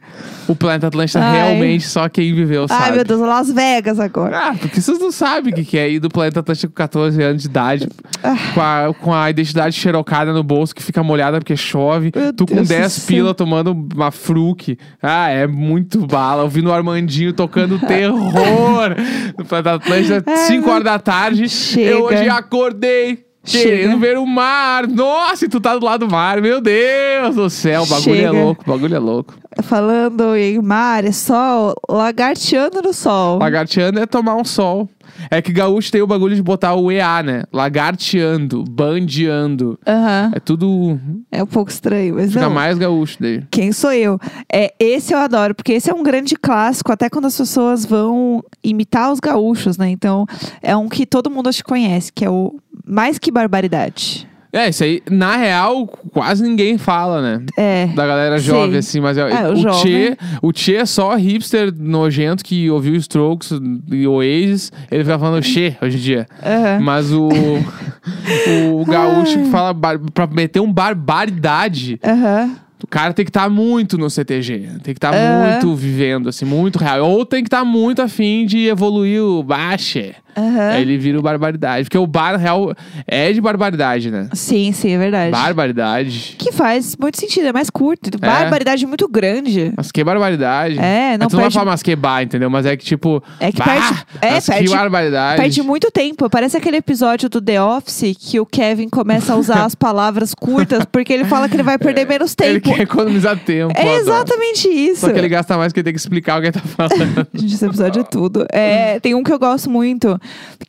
o 0.48 0.54
planeta 0.54 0.86
Atlântida 0.88 1.20
Ai. 1.24 1.36
realmente 1.36 1.86
só 1.86 2.08
quem 2.08 2.34
viveu 2.34 2.66
sabe. 2.68 2.84
Ai, 2.84 2.92
meu 2.92 3.04
Deus, 3.04 3.20
Las 3.20 3.50
Vegas 3.52 3.98
agora. 4.00 4.38
Ah, 4.50 4.54
porque 4.58 4.80
vocês 4.80 4.98
não 4.98 5.10
sabem 5.12 5.52
o 5.52 5.56
que 5.56 5.64
que 5.64 5.78
é 5.78 5.90
ir 5.90 5.98
do 6.00 6.08
planeta 6.08 6.40
Atlântico 6.40 6.72
com 6.72 6.76
14 6.76 7.22
anos 7.22 7.42
de 7.42 7.48
idade, 7.48 7.88
Ah. 8.22 8.34
com, 8.54 8.60
a, 8.60 8.94
com 8.94 9.14
a 9.14 9.30
identidade 9.30 9.74
xerocada 9.76 10.32
no 10.32 10.42
bolso 10.42 10.74
que 10.74 10.82
fica 10.82 11.02
molhada 11.02 11.38
porque 11.38 11.56
chove, 11.56 12.12
Meu 12.14 12.32
tu 12.32 12.46
com 12.46 12.54
Deus 12.54 12.68
do 12.68 12.74
10 12.74 12.92
céu. 12.92 13.06
pila 13.06 13.34
tomando 13.34 13.72
uma 13.94 14.10
fruque. 14.10 14.78
Ah, 15.02 15.28
é 15.28 15.46
muito 15.46 16.06
bala. 16.06 16.42
Ouvindo 16.44 16.68
o 16.70 16.72
Armandinho 16.72 17.32
tocando 17.32 17.78
terror 17.86 18.94
no 19.38 19.44
planeta 19.44 19.74
Atlântica, 19.74 20.24
Ai, 20.26 20.36
5 20.46 20.62
meu- 20.66 20.70
horas 20.74 20.84
da 20.84 20.98
tarde. 20.98 21.48
Chega. 21.48 21.90
Eu 21.90 22.04
hoje 22.04 22.28
acordei. 22.28 23.25
Chega. 23.46 23.64
Querendo 23.64 23.98
ver 23.98 24.18
o 24.18 24.26
mar. 24.26 24.86
Nossa, 24.86 25.44
e 25.44 25.48
tu 25.48 25.60
tá 25.60 25.76
do 25.76 25.84
lado 25.84 26.06
do 26.06 26.12
mar. 26.12 26.40
Meu 26.42 26.60
Deus 26.60 27.34
do 27.34 27.48
céu. 27.48 27.82
O 27.82 27.86
bagulho 27.86 28.14
é 28.14 28.18
Chega. 28.18 28.32
louco. 28.32 28.62
O 28.66 28.70
bagulho 28.70 28.94
é 28.94 28.98
louco. 28.98 29.34
Falando 29.62 30.36
em 30.36 30.60
mar, 30.60 31.04
é 31.04 31.12
sol, 31.12 31.74
lagarteando 31.88 32.82
no 32.82 32.92
sol. 32.92 33.38
Lagarteando 33.38 33.98
é 33.98 34.04
tomar 34.06 34.34
um 34.36 34.44
sol. 34.44 34.88
É 35.30 35.40
que 35.40 35.50
gaúcho 35.52 35.90
tem 35.90 36.02
o 36.02 36.06
bagulho 36.06 36.34
de 36.36 36.42
botar 36.42 36.74
o 36.74 36.92
EA, 36.92 37.22
né? 37.22 37.44
Lagarteando, 37.52 38.64
bandeando. 38.64 39.78
Aham. 39.86 40.32
É 40.34 40.40
tudo. 40.40 41.00
É 41.30 41.42
um 41.42 41.46
pouco 41.46 41.70
estranho, 41.70 42.16
mas 42.16 42.32
Fica 42.32 42.42
não. 42.46 42.50
mais 42.50 42.76
gaúcho 42.76 43.16
daí. 43.20 43.42
Quem 43.50 43.72
sou 43.72 43.92
eu? 43.92 44.18
É, 44.52 44.74
esse 44.78 45.14
eu 45.14 45.18
adoro, 45.18 45.54
porque 45.54 45.72
esse 45.72 45.88
é 45.90 45.94
um 45.94 46.02
grande 46.02 46.36
clássico, 46.36 46.92
até 46.92 47.08
quando 47.08 47.26
as 47.26 47.36
pessoas 47.36 47.86
vão 47.86 48.42
imitar 48.62 49.10
os 49.10 49.20
gaúchos, 49.20 49.78
né? 49.78 49.88
Então, 49.88 50.26
é 50.60 50.76
um 50.76 50.88
que 50.88 51.06
todo 51.06 51.30
mundo 51.30 51.48
acho 51.48 51.58
que 51.62 51.68
conhece, 51.68 52.12
que 52.12 52.24
é 52.24 52.30
o 52.30 52.56
Mais 52.86 53.18
Que 53.18 53.30
Barbaridade. 53.30 54.26
É, 54.52 54.70
isso 54.70 54.82
aí, 54.84 55.02
na 55.10 55.36
real, 55.36 55.86
quase 56.14 56.42
ninguém 56.42 56.78
fala, 56.78 57.20
né? 57.20 57.44
É. 57.58 57.86
Da 57.88 58.06
galera 58.06 58.38
Sei. 58.38 58.46
jovem, 58.48 58.78
assim, 58.78 59.00
mas 59.00 59.18
é, 59.18 59.22
É, 59.30 59.48
o 59.48 59.52
o, 59.52 59.56
jovem. 59.56 59.82
Tchê, 59.82 60.16
o 60.40 60.52
Tchê 60.52 60.76
é 60.76 60.86
só 60.86 61.14
hipster 61.14 61.74
nojento 61.78 62.42
que 62.42 62.70
ouviu 62.70 62.94
Strokes 62.96 63.50
e 63.90 64.06
Oasis, 64.06 64.72
ele 64.90 65.04
fica 65.04 65.18
falando 65.18 65.42
Tchê 65.42 65.76
hoje 65.82 65.98
em 65.98 66.00
dia. 66.00 66.26
Aham. 66.42 66.80
Mas 66.80 67.12
o, 67.12 67.28
o 67.28 68.84
gaúcho 68.88 69.42
que 69.42 69.50
fala 69.50 69.74
bar, 69.74 69.98
pra 70.14 70.26
meter 70.26 70.60
um 70.60 70.72
barbaridade, 70.72 72.00
Aham. 72.02 72.56
o 72.82 72.86
cara 72.86 73.12
tem 73.12 73.24
que 73.26 73.30
estar 73.30 73.50
muito 73.50 73.98
no 73.98 74.08
CTG. 74.08 74.68
Tem 74.82 74.94
que 74.94 74.98
estar 74.98 75.12
Aham. 75.12 75.50
muito 75.50 75.74
vivendo, 75.74 76.30
assim, 76.30 76.46
muito 76.46 76.78
real. 76.78 77.10
Ou 77.10 77.26
tem 77.26 77.42
que 77.42 77.48
estar 77.48 77.64
muito 77.64 78.00
afim 78.00 78.46
de 78.46 78.66
evoluir 78.68 79.22
o 79.22 79.42
baixe. 79.42 80.14
Aham. 80.36 80.70
Aí 80.70 80.82
ele 80.82 80.98
vira 80.98 81.18
o 81.18 81.22
barbaridade. 81.22 81.84
Porque 81.84 81.98
o 81.98 82.06
bar 82.06 82.36
real 82.36 82.74
é 83.06 83.32
de 83.32 83.40
barbaridade, 83.40 84.10
né? 84.10 84.28
Sim, 84.32 84.72
sim, 84.72 84.90
é 84.92 84.98
verdade. 84.98 85.30
Barbaridade. 85.30 86.36
Que 86.38 86.52
faz 86.52 86.96
muito 86.96 87.18
sentido, 87.18 87.46
é 87.48 87.52
mais 87.52 87.70
curto. 87.70 88.10
Barbaridade 88.18 88.86
muito 88.86 89.08
grande. 89.08 89.72
Mas 89.76 89.90
que 89.90 90.02
barbaridade. 90.04 90.78
É, 90.78 91.16
não 91.18 91.28
tu 91.28 91.32
não 91.32 91.36
vai 91.38 91.44
perde- 91.44 91.54
falar 91.54 91.70
mas 91.70 91.82
que 91.82 91.96
bar, 91.96 92.22
entendeu? 92.22 92.50
Mas 92.50 92.66
é 92.66 92.76
que 92.76 92.84
tipo. 92.84 93.22
É 93.40 93.50
que 93.50 93.58
bah, 93.58 93.64
perde- 93.64 94.06
é, 94.20 94.40
perde- 94.40 94.64
que 94.68 94.70
barbaridade. 94.74 95.40
Perde 95.40 95.62
muito 95.62 95.90
tempo. 95.90 96.28
Parece 96.30 96.56
aquele 96.56 96.76
episódio 96.76 97.28
do 97.28 97.40
The 97.40 97.62
Office 97.62 98.14
que 98.18 98.38
o 98.40 98.46
Kevin 98.46 98.88
começa 98.88 99.32
a 99.32 99.36
usar 99.36 99.64
as 99.64 99.74
palavras 99.76 100.34
curtas 100.34 100.84
porque 100.90 101.12
ele 101.12 101.24
fala 101.24 101.48
que 101.48 101.56
ele 101.56 101.62
vai 101.62 101.78
perder 101.78 102.06
menos 102.06 102.34
Ele 102.40 102.60
tempo. 102.60 102.74
quer 102.76 102.82
economizar 102.82 103.36
tempo. 103.38 103.72
É 103.76 103.80
adoro. 103.82 103.96
exatamente 104.00 104.68
isso. 104.68 105.00
Só 105.02 105.12
que 105.12 105.18
ele 105.18 105.28
gasta 105.28 105.56
mais 105.56 105.72
que 105.72 105.80
ele 105.80 105.84
tem 105.84 105.92
que 105.94 106.00
explicar 106.00 106.38
o 106.38 106.40
que 106.42 106.46
ele 106.48 106.52
tá 106.52 106.60
falando. 106.60 107.26
Gente, 107.34 107.54
esse 107.54 107.64
episódio 107.64 108.00
é 108.00 108.04
tudo. 108.04 108.46
É, 108.52 109.00
tem 109.00 109.14
um 109.14 109.22
que 109.22 109.32
eu 109.32 109.38
gosto 109.38 109.70
muito, 109.70 110.18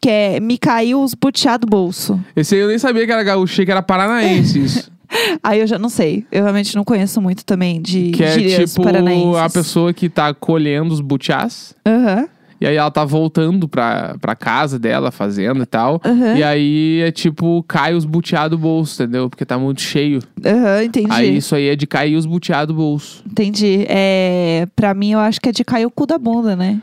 que 0.02 0.10
é 0.10 0.40
Me 0.40 0.58
Caiu 0.58 1.02
os 1.02 1.14
Butiá 1.14 1.58
do 1.58 1.68
Bolso. 1.68 2.20
Esse 2.36 2.56
aí 2.56 2.62
eu 2.62 2.68
nem 2.68 2.78
sabia 2.78 3.06
que 3.06 3.12
era 3.12 3.24
gaúcho, 3.24 3.64
que 3.66 3.72
era 3.72 3.82
paranaense 3.82 4.60
isso. 4.64 4.92
Aí 5.42 5.62
eu 5.62 5.68
já 5.68 5.80
não 5.80 5.88
sei. 5.88 6.26
Eu 6.30 6.44
realmente 6.44 6.76
não 6.76 6.84
conheço 6.84 7.22
muito 7.22 7.46
também 7.46 7.82
de 7.82 8.12
Que 8.12 8.24
é 8.26 8.66
tipo 8.66 8.84
paranaenses. 8.84 9.36
a 9.38 9.50
pessoa 9.50 9.94
que 9.94 10.10
tá 10.10 10.34
colhendo 10.34 10.94
os 10.94 11.00
butiás. 11.00 11.74
Aham. 11.88 12.28
E 12.60 12.66
aí 12.66 12.76
ela 12.76 12.90
tá 12.92 13.06
voltando 13.06 13.70
pra, 13.70 14.16
pra 14.20 14.36
casa 14.36 14.78
dela, 14.80 15.10
fazendo 15.12 15.62
e 15.62 15.66
tal. 15.66 16.02
Aham. 16.04 16.36
E 16.36 16.44
aí 16.44 17.02
é 17.02 17.12
tipo, 17.12 17.64
cai 17.68 17.94
os 17.94 18.04
butiá 18.04 18.48
do 18.50 18.58
bolso, 18.58 19.02
entendeu? 19.02 19.30
Porque 19.30 19.46
tá 19.46 19.58
muito 19.58 19.80
cheio. 19.80 20.20
Aham, 20.46 20.84
entendi. 20.84 21.08
Aí 21.12 21.38
isso 21.38 21.56
aí 21.56 21.70
é 21.70 21.76
de 21.78 21.88
cair 21.88 22.16
os 22.18 22.26
butiá 22.26 22.66
do 22.66 22.74
bolso. 22.74 23.24
Entendi. 23.32 23.86
É, 23.88 24.68
pra 24.76 24.94
mim, 24.94 25.12
eu 25.12 25.20
acho 25.20 25.40
que 25.40 25.48
é 25.50 25.52
de 25.54 25.64
cair 25.64 25.86
o 25.86 25.92
cu 25.92 26.06
da 26.06 26.18
bunda, 26.18 26.54
né? 26.56 26.82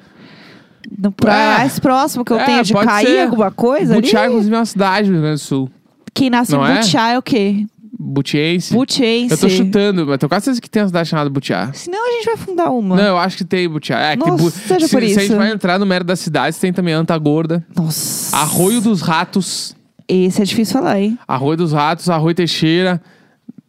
No, 0.99 1.13
pro- 1.13 1.31
Ah, 1.31 1.57
mais 1.59 1.79
próximo 1.79 2.25
que 2.25 2.33
eu 2.33 2.39
é, 2.39 2.45
tenho 2.45 2.63
de 2.65 2.73
pode 2.73 2.87
cair 2.87 3.07
ser. 3.07 3.21
alguma 3.23 3.51
coisa 3.51 3.95
Butiá, 3.95 4.21
ali. 4.23 4.29
inclusive, 4.31 4.55
é 4.55 4.59
uma 4.59 4.65
cidade 4.67 5.09
do 5.09 5.13
Rio 5.13 5.23
Grande 5.23 5.41
do 5.41 5.45
Sul. 5.45 5.71
Quem 6.13 6.31
nasce 6.31 6.53
Não 6.53 6.67
em 6.67 6.71
é? 6.73 6.81
Butiá 6.81 7.11
é 7.11 7.19
o 7.19 7.23
quê? 7.23 7.67
Butiense. 7.99 8.75
Butiense. 8.75 9.33
Eu 9.33 9.39
tô 9.39 9.49
chutando, 9.49 10.07
mas 10.07 10.19
tenho 10.19 10.29
quase 10.29 10.45
certeza 10.47 10.61
que 10.61 10.69
tem 10.69 10.83
uma 10.83 10.89
cidade 10.89 11.09
chamada 11.09 11.31
Butiá. 11.31 11.71
Senão 11.73 12.07
a 12.07 12.13
gente 12.13 12.25
vai 12.27 12.37
fundar 12.37 12.71
uma. 12.71 12.97
Não, 12.97 13.05
eu 13.05 13.19
acho 13.19 13.37
que 13.37 13.45
tem 13.45 13.69
Butiá. 13.69 13.99
É, 13.99 14.17
que 14.17 14.29
Nossa, 14.29 14.43
bu- 14.43 14.51
seja 14.51 14.87
se, 14.89 14.93
por 14.95 15.01
se 15.03 15.07
a 15.07 15.09
gente 15.09 15.25
isso. 15.25 15.37
vai 15.37 15.51
entrar 15.53 15.79
no 15.79 15.87
mérito 15.87 16.09
das 16.09 16.21
cidades, 16.21 16.59
tem 16.59 16.73
também 16.73 16.93
Anta 16.93 17.17
Gorda, 17.17 17.65
Nossa. 17.75 18.37
Arroio 18.37 18.81
dos 18.81 19.01
Ratos, 19.01 19.75
Esse 20.09 20.43
é 20.43 20.45
difícil 20.45 20.75
falar, 20.75 21.01
hein? 21.01 21.19
Arroio 21.27 21.57
dos 21.57 21.73
Ratos, 21.73 22.11
Arroio 22.11 22.35
Teixeira. 22.35 23.01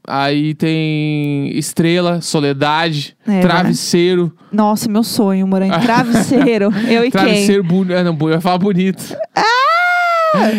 Aí 0.07 0.53
tem 0.53 1.49
Estrela, 1.57 2.21
Soledade, 2.21 3.15
É, 3.27 3.41
Travesseiro. 3.41 4.31
Nossa, 4.51 4.89
meu 4.89 5.03
sonho, 5.03 5.47
morar 5.47 5.67
em 5.67 5.79
travesseiro. 5.81 6.65
eu 6.87 6.99
e 7.05 7.11
quem? 7.11 7.11
Travesseiro 7.11 7.63
bonito. 7.63 8.03
Não, 8.03 8.17
eu 8.21 8.29
ia 8.29 8.41
falar 8.41 8.57
bonito. 8.57 9.15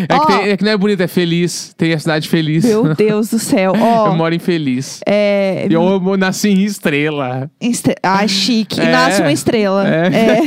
É, 0.09 0.15
Ó. 0.15 0.21
que 0.21 0.27
tem- 0.33 0.49
é 0.51 0.57
que 0.57 0.65
não 0.65 0.71
é 0.73 0.77
bonito, 0.77 1.01
é 1.03 1.07
feliz. 1.07 1.75
Tem 1.77 1.93
a 1.93 1.99
cidade 1.99 2.29
feliz. 2.29 2.65
Meu 2.65 2.93
Deus 2.95 3.31
do 3.31 3.39
céu. 3.39 3.73
Ó, 3.79 4.07
eu 4.09 4.15
moro 4.15 4.35
em 4.35 4.39
Feliz. 4.39 5.01
é... 5.07 5.67
E 5.69 5.73
eu, 5.73 6.17
nasci 6.17 6.49
em 6.51 6.63
Estrela. 6.65 7.51
Estre... 7.61 7.95
Ai, 8.03 8.29
chique. 8.29 8.81
É. 8.81 8.91
Nasce 8.91 9.21
uma 9.21 9.33
estrela. 9.33 9.87
É. 9.87 10.07
É. 10.07 10.41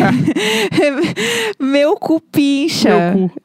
meu 1.63 1.96
cupincha. 1.96 2.89
Meu 3.15 3.30
cu. 3.30 3.42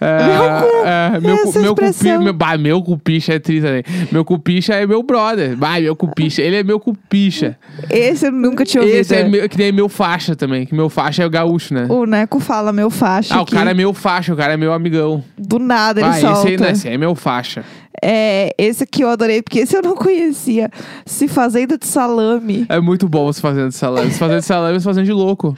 É, 0.00 0.26
Meu 0.26 0.42
cu. 0.62 0.86
é, 0.86 1.20
meu, 1.20 1.36
cu- 1.36 1.48
Essa 1.48 1.60
meu 1.60 1.74
cupi, 1.74 2.18
meu, 2.18 2.32
bah, 2.32 2.58
meu 2.58 2.82
cupicha 2.82 3.34
é 3.34 3.38
triste 3.38 3.62
também. 3.66 3.82
Meu 4.10 4.24
cupicha 4.24 4.74
é 4.74 4.86
meu 4.86 5.02
brother. 5.02 5.56
Bah, 5.56 5.80
meu 5.80 5.94
cupicha. 5.96 6.42
Ele 6.42 6.56
é 6.56 6.62
meu 6.62 6.80
cupicha. 6.80 7.56
Esse 7.90 8.26
eu 8.26 8.32
nunca 8.32 8.64
tinha 8.64 8.82
ouvido. 8.82 8.98
Esse 8.98 9.14
é 9.14 9.24
meu, 9.28 9.48
que 9.48 9.58
nem 9.58 9.72
meu 9.72 9.88
faixa 9.88 10.34
também. 10.34 10.66
Que 10.66 10.74
meu 10.74 10.88
faixa 10.88 11.22
é 11.22 11.26
o 11.26 11.30
gaúcho, 11.30 11.74
né? 11.74 11.86
O 11.88 12.04
Neco 12.06 12.40
fala 12.40 12.72
meu 12.72 12.90
faixa. 12.90 13.34
ah, 13.34 13.38
o 13.38 13.42
aqui. 13.42 13.52
cara 13.54 13.70
é 13.70 13.74
meu 13.74 13.92
faixa, 13.92 14.32
o 14.32 14.36
cara 14.36 14.54
é 14.54 14.56
meu 14.56 14.72
amigão. 14.72 15.21
Do 15.38 15.58
nada 15.58 16.00
ele 16.00 16.08
Ah, 16.08 16.12
esse 16.12 16.20
solta. 16.20 16.48
aí, 16.48 16.56
né? 16.58 16.70
Esse 16.72 16.88
aí 16.88 16.94
é 16.94 16.98
meu 16.98 17.14
faixa. 17.14 17.64
É, 18.04 18.52
esse 18.58 18.82
aqui 18.82 19.02
eu 19.02 19.08
adorei, 19.10 19.42
porque 19.42 19.60
esse 19.60 19.76
eu 19.76 19.82
não 19.82 19.94
conhecia. 19.94 20.68
Se 21.06 21.28
fazendo 21.28 21.78
de 21.78 21.86
salame. 21.86 22.66
É 22.68 22.80
muito 22.80 23.08
bom 23.08 23.32
se 23.32 23.40
fazendo 23.40 23.68
de 23.68 23.76
salame. 23.76 24.10
Se 24.10 24.18
fazendo 24.18 24.40
de 24.40 24.44
salame, 24.46 24.78
se 24.80 24.84
fazendo 24.84 25.04
de 25.04 25.12
louco. 25.12 25.54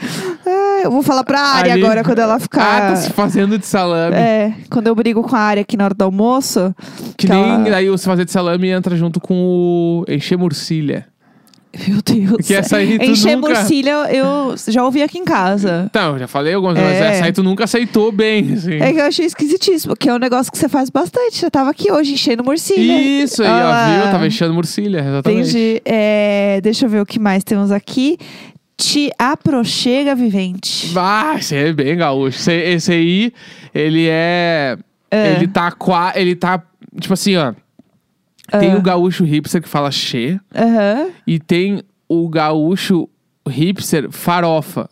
Ah, 0.46 0.80
eu 0.84 0.90
vou 0.90 1.02
falar 1.02 1.24
pra 1.24 1.40
área 1.40 1.72
Ali- 1.72 1.82
agora, 1.82 2.04
quando 2.04 2.18
ela 2.18 2.34
Ah, 2.34 2.38
ficar... 2.40 2.90
tá 2.90 2.96
se 2.96 3.10
fazendo 3.10 3.58
de 3.58 3.64
salame. 3.66 4.14
É, 4.16 4.52
quando 4.70 4.88
eu 4.88 4.94
brigo 4.94 5.22
com 5.22 5.34
a 5.34 5.38
área 5.40 5.62
aqui 5.62 5.76
na 5.76 5.84
hora 5.84 5.94
do 5.94 6.04
almoço. 6.04 6.74
Que 7.16 7.26
que 7.26 7.32
nem 7.32 7.66
ela- 7.66 7.76
aí 7.76 7.88
o 7.88 7.96
se 7.96 8.04
fazer 8.04 8.26
de 8.26 8.30
salame 8.32 8.68
entra 8.68 8.94
junto 8.94 9.20
com 9.20 10.04
o 10.06 10.12
encher 10.12 10.36
murcilha. 10.36 11.06
Meu 11.88 12.00
Deus. 12.02 12.46
Que 12.46 12.54
essa 12.54 12.76
aí 12.76 12.98
tu 12.98 13.04
Encher 13.04 13.36
nunca- 13.36 13.48
morcilha 13.54 13.90
eu 14.12 14.54
já 14.68 14.84
ouvi 14.84 15.02
aqui 15.02 15.18
em 15.18 15.24
casa. 15.24 15.86
Então, 15.90 16.14
eu 16.14 16.18
já 16.20 16.28
falei 16.28 16.54
algumas 16.54 16.76
vezes, 16.78 17.00
É. 17.00 17.06
essa 17.16 17.24
aí 17.26 17.32
tu 17.32 17.42
nunca 17.42 17.64
aceitou 17.64 18.10
bem, 18.12 18.52
assim. 18.54 18.74
É 18.80 18.92
que 18.92 18.98
eu 19.00 19.04
achei 19.04 19.26
esquisitíssimo, 19.26 19.94
porque 19.94 20.08
é 20.08 20.14
um 20.14 20.18
negócio 20.18 20.50
que 20.52 20.58
você 20.58 20.68
faz 20.68 20.90
bastante. 20.90 21.36
Você 21.36 21.50
tava 21.50 21.70
aqui 21.70 21.90
hoje 21.90 22.12
enchendo 22.14 22.44
morcilha. 22.44 22.98
Isso 23.22 23.42
aí, 23.42 23.48
Ah, 23.48 23.88
ó, 23.98 24.02
viu? 24.02 24.12
Tava 24.12 24.26
enchendo 24.26 24.54
murcilha, 24.54 24.98
exatamente. 25.00 25.48
Entendi. 25.48 25.82
É, 25.84 26.60
deixa 26.62 26.86
eu 26.86 26.88
ver 26.90 27.00
o 27.00 27.06
que 27.06 27.18
mais 27.18 27.42
temos 27.44 27.70
aqui. 27.72 28.18
Te 28.76 29.10
aproxega 29.18 30.14
vivente. 30.16 30.92
Ah, 30.96 31.36
aí 31.52 31.56
é 31.58 31.72
bem 31.72 31.96
gaúcho. 31.96 32.38
Esse, 32.38 32.52
esse 32.52 32.92
aí, 32.92 33.32
ele 33.74 34.06
é... 34.08 34.76
É. 35.10 35.32
Ele 35.36 35.46
tá 35.46 35.70
qua... 35.70 36.12
Ele 36.16 36.34
tá... 36.34 36.60
Tipo 37.00 37.14
assim, 37.14 37.36
ó. 37.36 37.52
Tem 38.50 38.72
Ah. 38.72 38.76
o 38.76 38.82
gaúcho 38.82 39.24
hipster 39.24 39.62
que 39.62 39.68
fala 39.68 39.90
che. 39.90 40.38
Aham. 40.54 41.08
E 41.26 41.38
tem 41.38 41.82
o 42.08 42.28
gaúcho 42.28 43.08
hipster 43.48 44.10
farofa. 44.10 44.88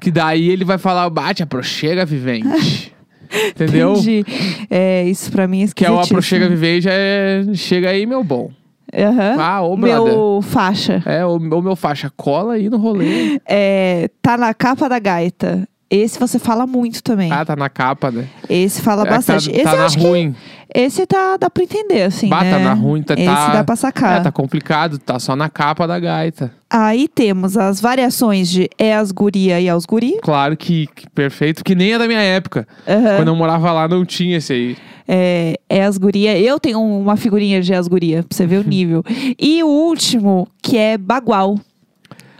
Que 0.00 0.10
daí 0.10 0.48
ele 0.50 0.64
vai 0.64 0.78
falar, 0.78 1.08
bate, 1.10 1.42
aproxega 1.42 2.04
vivente. 2.04 2.92
Entendeu? 3.50 3.92
Entendi. 3.94 4.24
É, 4.70 5.04
isso 5.04 5.30
pra 5.32 5.46
mim 5.48 5.62
é 5.64 5.68
Que 5.74 5.84
é 5.84 5.90
o 5.90 5.98
aproxega 5.98 6.48
vivente, 6.48 6.86
é... 6.88 7.42
Chega 7.54 7.90
aí, 7.90 8.06
meu 8.06 8.22
bom. 8.22 8.50
Aham. 8.94 9.36
Ah, 9.38 9.62
ô. 9.62 9.76
Meu 9.76 10.40
faixa. 10.42 11.02
É, 11.04 11.24
o, 11.26 11.36
o 11.36 11.62
meu 11.62 11.74
faixa, 11.74 12.10
cola 12.16 12.54
aí 12.54 12.70
no 12.70 12.76
rolê. 12.78 13.40
É, 13.44 14.08
tá 14.22 14.36
na 14.38 14.54
capa 14.54 14.88
da 14.88 14.98
gaita. 14.98 15.68
Esse 15.88 16.18
você 16.18 16.38
fala 16.38 16.66
muito 16.66 17.00
também. 17.02 17.30
Ah, 17.30 17.44
tá 17.44 17.54
na 17.54 17.68
capa, 17.68 18.10
né? 18.10 18.26
Esse 18.50 18.82
fala 18.82 19.02
É 19.02 19.04
que 19.06 19.10
bastante. 19.10 19.50
Tá, 19.50 19.54
esse 19.56 19.64
tá 19.64 19.76
na 19.76 19.86
ruim. 20.08 20.34
esse 20.74 21.06
tá, 21.06 21.36
dá 21.36 21.48
pra 21.48 21.62
entender, 21.62 22.02
assim, 22.02 22.28
Bah, 22.28 22.42
né? 22.42 22.50
tá 22.50 22.58
na 22.58 22.74
ruim, 22.74 23.02
tá- 23.04 23.14
Esse 23.14 23.24
tá- 23.24 23.52
dá 23.52 23.62
pra 23.64 23.76
sacar. 23.76 24.20
É, 24.20 24.22
tá 24.24 24.32
complicado, 24.32 24.98
tá 24.98 25.18
só 25.20 25.36
na 25.36 25.48
capa 25.48 25.86
da 25.86 25.98
gaita. 26.00 26.52
Aí 26.68 27.06
temos 27.06 27.56
as 27.56 27.80
variações 27.80 28.50
de 28.50 28.68
é 28.76 28.96
as 28.96 29.12
guria 29.12 29.60
e 29.60 29.68
aos 29.68 29.86
guri. 29.86 30.18
Claro 30.22 30.56
que, 30.56 30.88
que 30.92 31.08
perfeito, 31.10 31.62
que 31.62 31.76
nem 31.76 31.92
é 31.92 31.98
da 31.98 32.08
minha 32.08 32.20
época. 32.20 32.66
Aham. 32.88 33.16
Quando 33.18 33.28
eu 33.28 33.36
morava 33.36 33.70
lá 33.72 33.86
não 33.86 34.04
tinha 34.04 34.38
esse 34.38 34.52
aí. 34.52 34.76
É, 35.06 35.54
é 35.70 35.84
as 35.84 35.96
guria. 35.98 36.36
Eu 36.36 36.58
tenho 36.58 36.80
uma 36.82 37.16
figurinha 37.16 37.62
de 37.62 37.72
as 37.72 37.86
guria, 37.86 38.24
pra 38.24 38.36
você 38.36 38.44
ver 38.44 38.58
o 38.58 38.64
nível. 38.68 39.04
e 39.38 39.62
o 39.62 39.68
último, 39.68 40.48
que 40.60 40.76
é 40.76 40.98
bagual. 40.98 41.56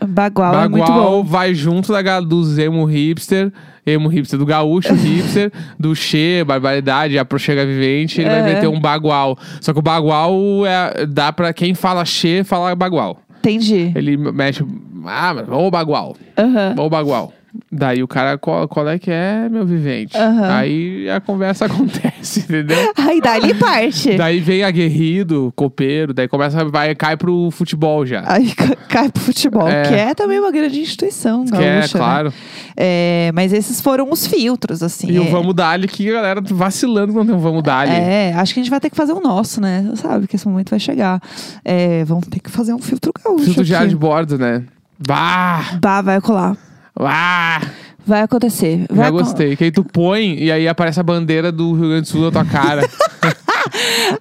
Bagual, 0.07 0.55
é 0.63 0.67
muito 0.67 0.87
Bagual 0.87 1.23
bom. 1.23 1.29
vai 1.29 1.53
junto 1.53 1.91
da, 1.91 2.01
ga- 2.01 2.19
dos 2.21 2.57
emo 2.57 2.85
hipster, 2.85 3.51
emo 3.85 4.07
hipster, 4.07 4.39
do 4.39 4.45
gaúcho 4.45 4.93
hipster, 4.95 5.51
do 5.79 5.95
Che, 5.95 6.43
Barbaridade, 6.45 7.17
a 7.19 7.25
Prochega 7.25 7.65
Vivente, 7.65 8.21
ele 8.21 8.29
vai 8.29 8.39
É. 8.39 8.43
meter 8.55 8.67
um 8.67 8.79
bagual. 8.79 9.37
Só 9.61 9.73
que 9.73 9.79
o 9.79 9.81
bagual 9.81 10.33
é, 10.65 11.05
dá 11.05 11.31
pra 11.31 11.53
quem 11.53 11.73
fala 11.73 12.03
Che, 12.05 12.43
falar 12.43 12.75
bagual. 12.75 13.21
Entendi. 13.39 13.91
Ele 13.95 14.17
mexe, 14.17 14.65
ah, 15.05 15.33
mas 15.33 15.47
ô 15.49 15.69
bagual, 15.69 16.15
Aham. 16.37 16.75
ô 16.77 16.89
bagual. 16.89 17.31
Daí 17.69 18.01
o 18.01 18.07
cara, 18.07 18.37
qual, 18.37 18.65
qual 18.65 18.87
é 18.87 18.97
que 18.97 19.11
é, 19.11 19.49
meu 19.49 19.65
vivente? 19.65 20.15
Aham. 20.15 20.49
Aí 20.55 21.09
a 21.09 21.19
conversa 21.19 21.65
acontece, 21.67 22.39
entendeu? 22.39 22.77
Aí 22.97 23.19
dali 23.19 23.53
parte. 23.55 24.15
Daí 24.15 24.39
vem 24.39 24.63
aguerrido, 24.63 25.51
copeiro, 25.53 26.13
daí 26.13 26.29
começa, 26.29 26.63
vai, 26.63 26.95
cai 26.95 27.17
pro 27.17 27.51
futebol 27.51 28.05
já. 28.05 28.23
Aí 28.25 28.53
ca- 28.55 28.75
cai 28.87 29.09
pro 29.11 29.21
futebol, 29.21 29.67
É. 29.67 29.81
que 29.83 29.93
é 29.93 30.13
também 30.15 30.39
uma 30.39 30.49
grande 30.51 30.79
instituição 30.79 31.43
que 31.45 31.55
é, 31.55 31.81
né? 31.81 31.87
claro. 31.91 32.31
É, 32.77 33.31
mas 33.33 33.51
esses 33.51 33.81
foram 33.81 34.09
os 34.11 34.25
filtros, 34.25 34.81
assim. 34.81 35.11
E 35.11 35.19
o 35.19 35.23
é. 35.23 35.29
Vamos 35.29 35.53
Dali, 35.53 35.87
que 35.89 36.09
a 36.09 36.13
galera 36.13 36.41
vacilando 36.41 37.11
quando 37.11 37.27
tem 37.27 37.35
um 37.35 37.39
Vamos 37.39 37.63
Dali. 37.63 37.91
É, 37.91 38.33
acho 38.35 38.53
que 38.53 38.61
a 38.61 38.63
gente 38.63 38.69
vai 38.69 38.79
ter 38.79 38.89
que 38.89 38.95
fazer 38.95 39.11
o 39.11 39.19
nosso, 39.19 39.59
né? 39.59 39.91
Sabe 39.95 40.25
que 40.25 40.37
esse 40.37 40.47
momento 40.47 40.69
vai 40.69 40.79
chegar. 40.79 41.19
É, 41.65 42.05
vamos 42.05 42.27
ter 42.27 42.39
que 42.39 42.49
fazer 42.49 42.73
um 42.73 42.79
filtro 42.79 43.11
gaúcho. 43.21 43.43
Filtro 43.43 43.65
de 43.65 43.75
ar 43.75 43.87
de 43.87 43.95
bordo, 43.95 44.37
né? 44.37 44.63
Bah! 45.05 45.77
Bah, 45.81 46.01
vai 46.01 46.21
colar. 46.21 46.55
Bah! 46.97 47.61
Vai 48.05 48.21
acontecer. 48.21 48.85
Vai 48.89 49.05
Já 49.05 49.11
gostei. 49.11 49.55
Que 49.57 49.65
aí 49.65 49.71
tu 49.71 49.83
põe 49.83 50.35
e 50.35 50.49
aí 50.49 50.67
aparece 50.67 50.99
a 50.99 51.03
bandeira 51.03 51.51
do 51.51 51.73
Rio 51.73 51.89
Grande 51.89 52.03
do 52.03 52.07
Sul 52.07 52.21
na 52.21 52.31
tua 52.31 52.45
cara. 52.45 52.87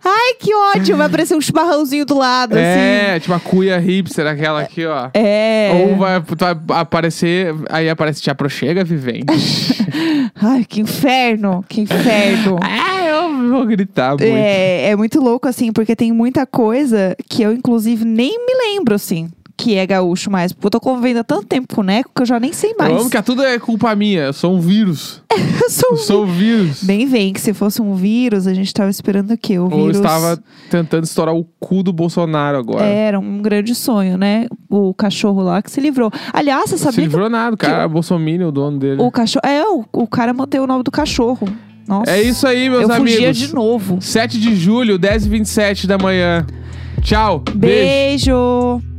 Ai, 0.04 0.34
que 0.40 0.52
ódio! 0.52 0.96
Vai 0.96 1.06
aparecer 1.06 1.36
um 1.36 1.40
chimarrãozinho 1.40 2.04
do 2.04 2.18
lado, 2.18 2.52
assim. 2.54 2.62
é, 2.62 3.20
tipo 3.20 3.32
a 3.32 3.38
cuia 3.40 3.78
hipster, 3.78 4.26
aquela 4.26 4.60
aqui, 4.60 4.84
ó. 4.84 5.08
É. 5.14 5.70
Ou 5.72 5.96
vai, 5.96 6.20
vai 6.20 6.80
aparecer, 6.80 7.54
aí 7.70 7.88
aparece 7.88 8.20
te 8.20 8.28
aproxega, 8.28 8.84
vivente. 8.84 9.26
Ai, 10.34 10.64
que 10.64 10.80
inferno! 10.80 11.64
Que 11.68 11.82
inferno! 11.82 12.58
ah, 12.62 13.06
eu 13.06 13.50
vou 13.50 13.64
gritar 13.66 14.10
muito. 14.10 14.24
É, 14.24 14.90
é 14.90 14.96
muito 14.96 15.20
louco, 15.20 15.46
assim, 15.46 15.72
porque 15.72 15.94
tem 15.94 16.12
muita 16.12 16.44
coisa 16.44 17.16
que 17.28 17.42
eu, 17.42 17.52
inclusive, 17.52 18.04
nem 18.04 18.44
me 18.44 18.54
lembro, 18.54 18.94
assim, 18.94 19.30
que 19.56 19.76
é 19.76 19.86
gaúcho 19.86 20.30
mais. 20.30 20.52
Porque 20.52 20.66
eu 20.66 20.70
tô 20.70 20.80
convivendo 20.80 21.20
há 21.20 21.24
tanto 21.24 21.46
tempo 21.46 21.74
com 21.74 21.80
o 21.80 21.84
Neco 21.84 22.10
que 22.14 22.22
eu 22.22 22.26
já 22.26 22.38
nem 22.38 22.52
sei 22.52 22.74
mais. 22.78 22.92
Eu 22.92 23.00
amo 23.00 23.10
que 23.10 23.22
tudo 23.22 23.42
é 23.42 23.58
culpa 23.58 23.94
minha. 23.94 24.24
Eu 24.24 24.32
sou 24.32 24.54
um 24.54 24.60
vírus. 24.60 25.22
Eu 25.62 25.70
sou 25.70 25.90
Eu 25.92 25.96
sou 25.96 26.22
o 26.24 26.26
vírus. 26.26 26.84
Bem 26.84 27.06
vem 27.06 27.32
que 27.32 27.40
se 27.40 27.52
fosse 27.52 27.82
um 27.82 27.94
vírus, 27.94 28.46
a 28.46 28.54
gente 28.54 28.72
tava 28.72 28.90
esperando 28.90 29.32
o 29.32 29.38
quê? 29.38 29.58
O 29.58 29.64
Ou 29.64 29.70
eu 29.70 29.76
vírus... 29.78 29.96
estava 29.96 30.38
tentando 30.70 31.04
estourar 31.04 31.34
o 31.34 31.44
cu 31.58 31.82
do 31.82 31.92
Bolsonaro 31.92 32.58
agora. 32.58 32.84
Era 32.84 33.18
um 33.18 33.38
grande 33.42 33.74
sonho, 33.74 34.16
né? 34.16 34.46
O 34.70 34.94
cachorro 34.94 35.42
lá 35.42 35.60
que 35.60 35.70
se 35.70 35.80
livrou. 35.80 36.10
Aliás, 36.32 36.70
você 36.70 36.78
Se 36.78 36.84
sabia 36.84 36.96
que 36.98 37.02
livrou 37.02 37.28
nada, 37.28 37.54
o 37.54 37.58
cara, 37.58 37.88
Bolsonaro, 37.88 38.48
o 38.48 38.52
dono 38.52 38.78
dele. 38.78 39.02
o 39.02 39.10
cachorro... 39.10 39.42
É, 39.44 39.62
o, 39.64 39.84
o 39.92 40.06
cara 40.06 40.32
manteve 40.32 40.62
o 40.62 40.66
nome 40.66 40.84
do 40.84 40.90
cachorro. 40.90 41.48
Nossa. 41.86 42.10
É 42.10 42.22
isso 42.22 42.46
aí, 42.46 42.68
meus 42.68 42.82
eu 42.82 42.92
amigos. 42.92 43.12
fugia 43.12 43.32
de 43.32 43.54
novo. 43.54 43.98
7 44.00 44.38
de 44.38 44.54
julho, 44.56 44.98
10h27 44.98 45.86
da 45.86 45.98
manhã. 45.98 46.46
Tchau. 47.02 47.42
Beijo. 47.54 48.80
Beijo. 48.80 48.95